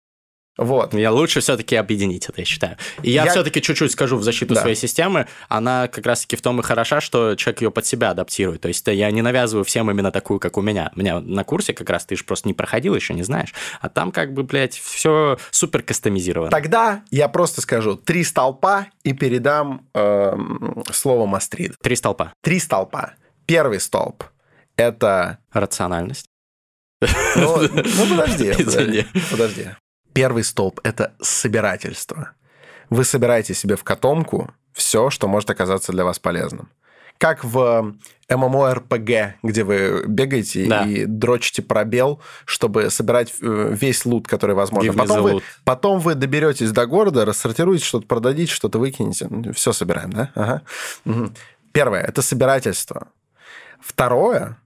[0.58, 0.94] Вот.
[0.94, 2.76] Я лучше все-таки объединить это, я считаю.
[3.02, 4.62] И я, Я- все-таки чуть-чуть скажу в защиту Да.
[4.62, 5.26] своей системы.
[5.48, 8.60] Она как раз-таки в том и хороша, что человек ее под себя адаптирует.
[8.62, 10.92] То есть я не навязываю всем именно такую, как у меня.
[10.96, 13.54] У меня на курсе как раз ты же просто не проходил, еще не знаешь.
[13.80, 16.52] А там как бы, блядь, все супер кастомизировано.
[16.52, 21.76] Тогда я просто скажу три столпа и передам эм, слово Мастрида.
[21.82, 22.34] Три столпа.
[22.42, 23.14] Три столпа.
[23.46, 24.26] Первый столб–
[24.76, 26.26] это Рациональность.
[27.02, 29.68] Ну, ну, подожди, подожди, подожди.
[30.20, 32.32] Первый столб– это собирательство.
[32.90, 36.68] Вы собираете себе в котомку все, что может оказаться для вас полезным.
[37.18, 37.96] Как в
[38.30, 40.84] MMORPG, где вы бегаете Да.
[40.84, 44.92] и дрочите пробел, чтобы собирать э, весь лут, который возможно.
[44.92, 49.30] Потом вы, потом вы доберетесь до города, рассортируете, что-то продадите, что-то выкинете.
[49.54, 50.32] Все собираем, да?
[50.36, 50.64] Ага.
[51.72, 53.08] Первое– это собирательство.
[53.80, 54.58] Второе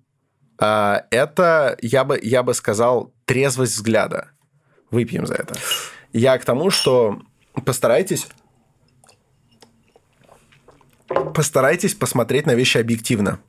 [0.60, 4.33] а, это, я бы, я бы сказал, трезвость взгляда.
[4.94, 5.56] Выпьем за это.
[6.14, 7.20] Я к тому, что
[7.66, 8.28] постарайтесь
[11.34, 13.40] постарайтесь посмотреть на вещи объективно.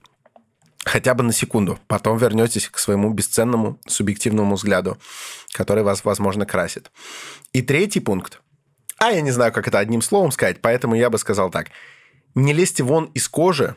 [0.86, 1.78] Хотя бы на секунду.
[1.86, 4.96] Потом вернетесь к своему бесценному субъективному взгляду,
[5.52, 6.90] который вас, возможно, красит.
[7.52, 8.40] И третий пункт.
[8.96, 11.68] А я не знаю, как это одним словом сказать, поэтому я бы сказал так.
[12.34, 13.76] Не лезьте вон из кожи,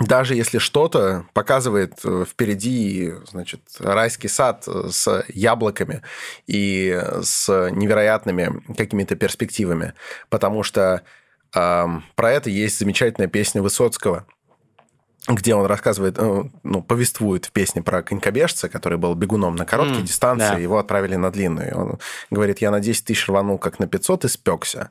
[0.00, 6.02] даже если что-то показывает э, впереди, значит, райский сад э, с яблоками
[6.48, 9.94] и с невероятными какими-то перспективами,
[10.30, 11.02] потому что
[11.54, 14.26] эм, про это есть замечательная песня Высоцкого,
[15.26, 20.00] где он рассказывает, э, ну, повествует в песне про конькобежца, который был бегуном на короткой
[20.00, 20.58] М, дистанции, да.
[20.58, 21.70] его отправили на длинную.
[21.70, 21.98] И Он
[22.30, 24.90] говорит, я на 10 тысяч рванул как на 500 и спекся.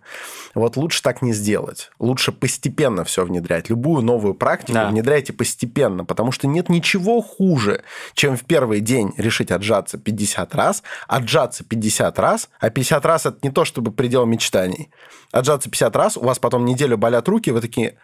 [0.55, 1.91] Вот лучше так не сделать.
[1.99, 3.69] Лучше постепенно все внедрять.
[3.69, 4.87] Любую новую практику Да.
[4.89, 7.83] внедряйте постепенно, потому что нет ничего хуже,
[8.15, 13.37] чем в первый день решить отжаться 50 раз, отжаться 50 раз, а 50 раз это
[13.43, 14.89] не то, чтобы предел мечтаний.
[15.31, 17.97] Отжаться 50 раз, у вас потом неделю болят руки, вы такие,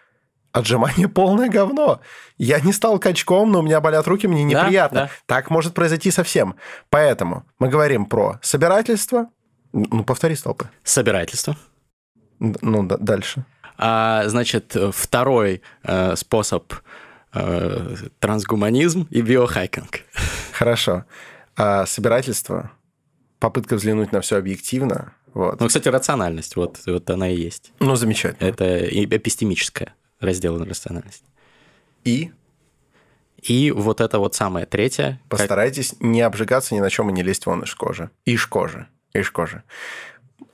[0.52, 2.02] отжимание полное говно.
[2.38, 5.02] Я не стал качком, но у меня болят руки, мне Да, неприятно.
[5.02, 5.10] да.
[5.26, 6.56] Так может произойти совсем.
[6.90, 9.28] Поэтому мы говорим про собирательство.
[9.74, 10.70] Ну, повтори столпы.
[10.84, 11.56] Собирательство.
[12.40, 13.46] Ну, д- дальше.
[13.78, 16.74] А, значит, второй э, способ
[17.34, 20.02] э, трансгуманизм и биохакинг.
[20.54, 21.06] Хорошо.
[21.56, 22.72] А собирательство,
[23.40, 25.14] попытка взглянуть на все объективно.
[25.34, 25.60] Вот.
[25.60, 27.72] Ну, кстати, рациональность, вот, вот она и есть.
[27.80, 28.48] Ну, замечательно.
[28.48, 29.06] Это и
[30.22, 31.26] эпистемическая раздел рациональности.
[32.04, 32.32] И
[33.42, 35.20] И вот это вот самое третье.
[35.30, 38.10] как- постарайтесь не обжигаться ни на чем и не лезть вон из кожи.
[38.26, 38.88] Из кожи.
[39.14, 39.64] Из кожи.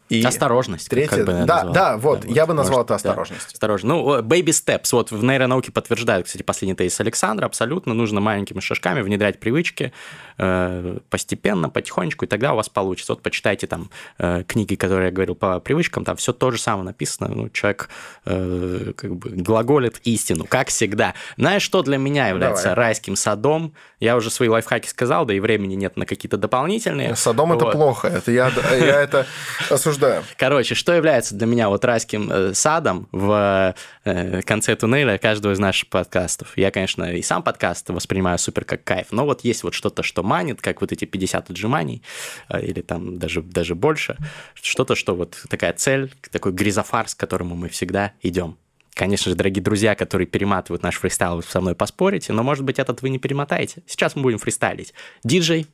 [0.07, 0.87] И Осторожность.
[0.87, 1.73] Третье, как бы я да, назвал.
[1.73, 2.95] да, вот, я бы назвал это да.
[2.95, 3.53] осторожность.
[3.53, 3.95] Осторожно.
[3.95, 4.89] Ну, baby steps.
[4.91, 7.47] Вот в нейронауке подтверждают, кстати, последний тезис Александра.
[7.47, 9.93] Абсолютно нужно маленькими шажками внедрять привычки
[10.37, 13.13] э, постепенно, потихонечку, и тогда у вас получится.
[13.13, 13.89] Вот почитайте там
[14.19, 17.27] э, книги, которые я говорил по привычкам, там все то же самое написано.
[17.33, 17.89] Ну, человек
[18.25, 21.15] э, как бы глаголит истину, как всегда.
[21.35, 22.75] Знаешь, что для меня является Давай.
[22.75, 23.73] райским садом?
[23.99, 27.15] Я уже свои лайфхаки сказал, да и времени нет на какие-то дополнительные.
[27.15, 27.73] Садом это Вот.
[27.73, 28.07] плохо.
[28.07, 29.25] Это я, я это
[29.71, 29.94] осуждаю.
[30.37, 35.59] Короче, что является для меня вот райским э, садом в э, конце туннеля каждого из
[35.59, 36.57] наших подкастов?
[36.57, 40.23] Я, конечно, и сам подкаст воспринимаю супер как кайф, но вот есть вот что-то, что
[40.23, 42.01] манит, как вот эти 50 отжиманий,
[42.49, 44.17] э, или там даже, даже больше.
[44.53, 48.57] Что-то, что вот такая цель, такой гризофарс, к которому мы всегда идем.
[48.95, 52.79] Конечно же, дорогие друзья, которые перематывают наш фристайл, вы со мной поспорите, но, может быть,
[52.79, 53.83] этот вы не перемотаете.
[53.87, 54.93] Сейчас мы будем фристайлить.
[55.23, 55.67] Диджей,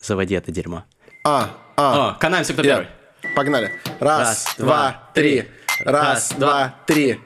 [0.00, 0.84] заводи это дерьмо.
[1.22, 2.10] А, а.
[2.10, 2.76] О, канаемся, кто Я.
[2.76, 2.88] первый?
[3.34, 3.72] Погнали.
[4.00, 5.48] Раз, Раз, два, три.
[5.84, 7.20] Раз, два, три.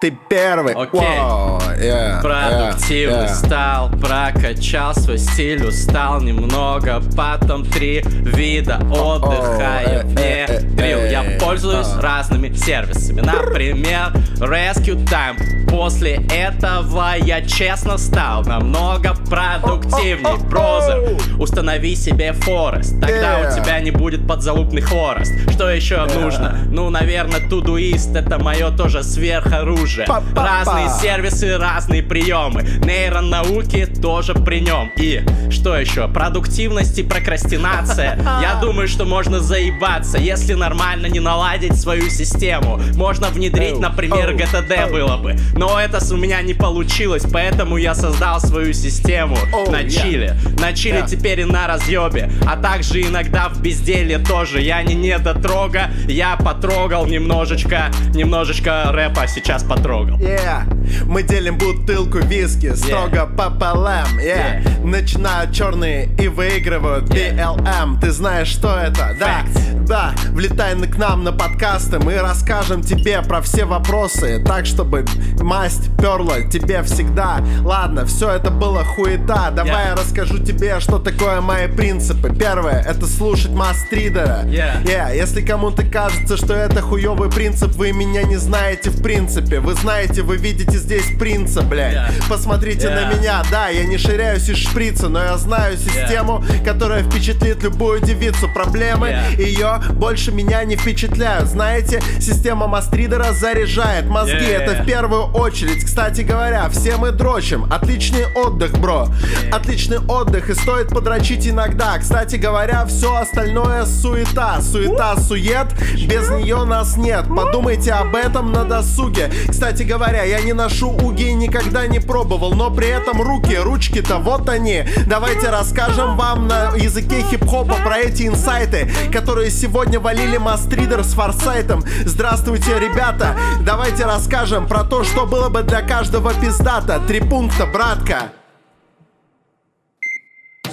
[0.00, 0.74] Ты первый.
[0.74, 1.00] Окей.
[1.00, 3.34] Вау, yeah, Продуктивный yeah, yeah.
[3.34, 10.98] стал, прокачал свой стиль, устал немного, потом три вида отдыха я э, э, э, внедрил.
[10.98, 12.00] э, Я пользуюсь а.
[12.00, 15.68] разными сервисами, например, Rescue Time.
[15.70, 20.38] После этого я честно стал намного продуктивней.
[20.48, 25.32] Брозер, установи себе Форест, тогда у тебя не будет подзалупный хворост.
[25.52, 26.58] Что еще нужно?
[26.70, 30.06] Ну, наверное, Todoist это мое тоже сверхоружие.
[30.34, 31.69] Разные сервисы, разные
[32.02, 32.62] приемы.
[32.84, 34.90] Нейронауки тоже при нем.
[34.96, 36.08] И что еще?
[36.08, 38.18] Продуктивность и прокрастинация.
[38.42, 42.80] Я думаю, что можно заебаться, если нормально не наладить свою систему.
[42.94, 45.36] Можно внедрить, например, GTD было бы.
[45.54, 49.36] Но это у меня не получилось, поэтому я создал свою систему
[49.70, 50.36] на чиле.
[50.58, 54.60] На чиле теперь и на разъебе, а также иногда в безделье тоже.
[54.60, 60.18] Я не недотрога, я потрогал немножечко, немножечко рэпа сейчас потрогал.
[60.18, 60.64] Yeah.
[61.04, 64.18] Мы делим бутылку виски строго пополам.
[64.18, 64.62] Yeah.
[64.62, 64.86] Yeah.
[64.86, 68.00] Начинают черные и выигрывают BLM.
[68.00, 69.16] Ты знаешь, что это?
[69.18, 69.44] Да,
[69.86, 70.14] да.
[70.30, 75.04] Влетай к нам на подкасты, мы расскажем тебе про все вопросы, так чтобы
[75.40, 77.40] масть перла тебе всегда.
[77.62, 79.50] Ладно, все это было хуета.
[79.50, 82.34] Давай я расскажу тебе, что такое мои принципы.
[82.34, 84.44] Первое, это слушать мастридера.
[84.44, 84.82] Yeah.
[84.84, 85.16] Yeah.
[85.16, 89.60] Если кому-то кажется, что это хуевый принцип, вы меня не знаете в принципе.
[89.60, 91.06] Вы знаете, вы видите здесь
[91.40, 91.94] принца, блядь.
[91.94, 92.28] Yeah.
[92.28, 92.94] Посмотрите yeah.
[92.94, 96.64] на меня, да, я не ширяюсь из шприца, но я знаю систему, yeah.
[96.64, 98.48] которая впечатлит любую девицу.
[98.52, 99.42] Проблемы yeah.
[99.42, 101.48] ее больше меня не впечатляют.
[101.48, 104.58] Знаете, система Мастридера заряжает мозги, yeah.
[104.58, 105.84] это в первую очередь.
[105.84, 107.64] Кстати говоря, все мы дрочим.
[107.72, 109.08] Отличный отдых, бро.
[109.08, 109.50] Yeah.
[109.50, 111.98] Отличный отдых, и стоит подрочить иногда.
[111.98, 114.60] Кстати говоря, все остальное суета.
[114.60, 115.68] Суета, сует,
[116.06, 117.24] без нее нас нет.
[117.28, 119.30] Подумайте об этом на досуге.
[119.48, 124.18] Кстати говоря, я не ношу уги и никогда не пробовал, но при этом руки, ручки-то
[124.18, 124.84] вот они.
[125.06, 131.84] Давайте расскажем вам на языке хип-хопа про эти инсайты, которые сегодня валили Мастридер с Форсайтом.
[132.04, 133.36] Здравствуйте, ребята!
[133.64, 137.00] Давайте расскажем про то, что было бы для каждого пиздата.
[137.06, 138.32] Три пункта, братка.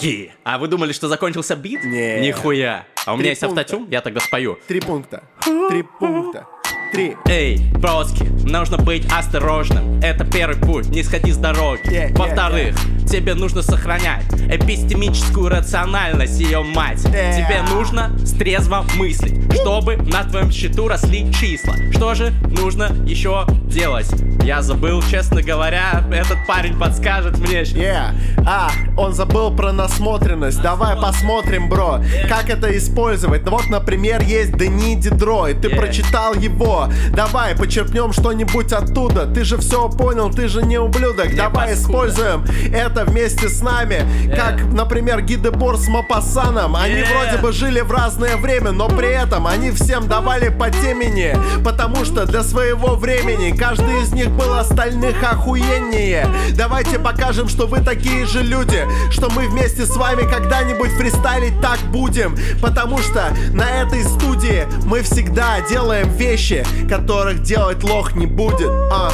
[0.02, 0.30] Yeah.
[0.44, 1.84] А вы думали, что закончился бит?
[1.84, 2.20] Не.
[2.20, 2.86] Нихуя.
[3.06, 3.62] А у Три меня есть пункта.
[3.62, 4.60] автотюн, я тогда спою.
[4.68, 5.24] Три пункта.
[5.70, 6.46] Три пункта.
[6.92, 7.18] Три.
[7.28, 10.00] Эй, броски, нужно быть осторожным.
[10.02, 11.82] Это первый путь, не сходи с дороги.
[11.86, 17.00] Yeah, Во-вторых, yeah, тебе нужно сохранять эпистемическую рациональность, ее мать.
[17.06, 17.36] Yeah.
[17.36, 21.76] Тебе нужно трезво мыслить, чтобы на твоем счету росли числа.
[21.92, 24.08] Что же нужно еще делать?
[24.44, 27.64] Я забыл, честно говоря, этот парень подскажет мне.
[27.64, 28.14] Yeah.
[28.48, 30.62] А, он забыл про насмотренность.
[30.62, 33.44] Давай посмотрим, бро, как это использовать.
[33.44, 35.76] Ну вот, например, есть Дени Дидро, и ты Yeah.
[35.76, 36.77] прочитал его.
[37.14, 39.26] Давай почерпнем что-нибудь оттуда.
[39.26, 41.36] Ты же все понял, ты же не ублюдок.
[41.36, 41.82] Давай паскуда.
[41.82, 44.02] используем это вместе с нами.
[44.36, 46.76] Как, например, Гидебор с Мапасаном.
[46.76, 47.14] Они Yeah.
[47.14, 51.36] вроде бы жили в разное время, но при этом они всем давали по темени.
[51.64, 56.28] Потому что для своего времени каждый из них был остальных охуеннее.
[56.56, 61.80] Давайте покажем, что вы такие же люди, что мы вместе с вами когда-нибудь фристайлить так
[61.92, 62.36] будем.
[62.62, 68.70] Потому что на этой студии мы всегда делаем вещи, которых делать лох не будет.
[68.92, 69.12] А.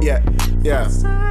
[0.00, 0.22] Yeah,
[0.62, 1.21] yeah.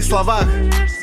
[0.00, 0.97] Эй.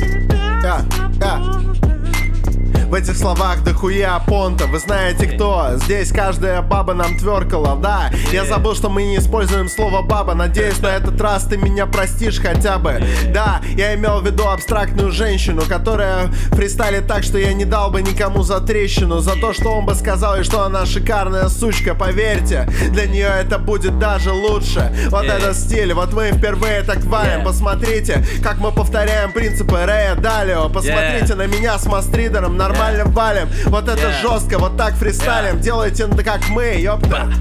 [2.86, 5.72] В этих словах дохуя понта Вы знаете кто?
[5.76, 8.12] Здесь каждая баба нам тверкала, да.
[8.32, 12.40] Я забыл, что мы не используем слово баба Надеюсь, на этот раз ты меня простишь
[12.40, 13.04] хотя бы.
[13.34, 18.04] Да, я имел в виду абстрактную женщину Которая фристайлит так, что я не дал бы
[18.04, 19.20] никому за трещину.
[19.20, 23.58] За то, что он бы сказал, и что она шикарная сучка Поверьте, для нее это
[23.58, 24.92] будет даже лучше.
[25.10, 25.38] Вот Yeah.
[25.38, 27.44] это стиль, вот мы впервые так Yeah.
[27.44, 30.70] Посмотрите, как мы повторяем принципы Рэя Далио.
[30.70, 36.18] Посмотрите на меня с мастридером, нормально валим Вот это жестко, вот так фристайлим Делайте ну,
[36.24, 37.32] как мы, ёпта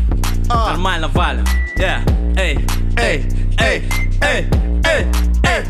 [0.48, 1.44] А, Нормально валим.
[1.76, 2.00] Эй,
[2.36, 2.58] эй,
[2.96, 3.24] эй,
[3.60, 3.82] эй,
[4.22, 4.46] эй,
[4.84, 5.06] эй,
[5.44, 5.64] эй.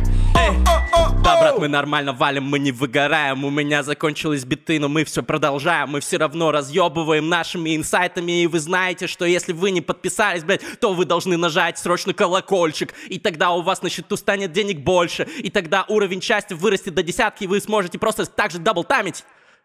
[1.25, 3.45] Да, брат, мы нормально валим, мы не выгораем.
[3.45, 5.91] У меня закончились биты, но мы все продолжаем.
[5.91, 8.43] Мы все равно разъебываем нашими инсайтами.
[8.43, 12.93] И вы знаете, что если вы не подписались, блядь, то вы должны нажать срочно колокольчик.
[13.09, 15.27] И тогда у вас на счету станет денег больше.
[15.39, 19.25] И тогда уровень счастья вырастет до десятки, и вы сможете просто так же даблтамить.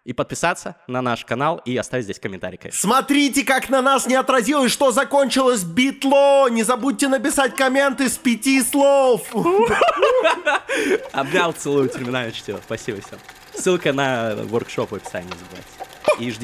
[0.09, 2.81] И подписаться на наш канал и оставить здесь комментарий, конечно.
[2.81, 8.63] Смотрите, как на нас не отразилось, что закончилось битло Не забудьте написать комменты с пяти
[8.63, 9.21] слов
[11.11, 12.59] Обнял, целую, терминальное чтиво.
[12.65, 13.19] Спасибо всем.
[13.53, 15.69] Ссылка на воркшоп в описании не забывайте.
[16.17, 16.37] И ждите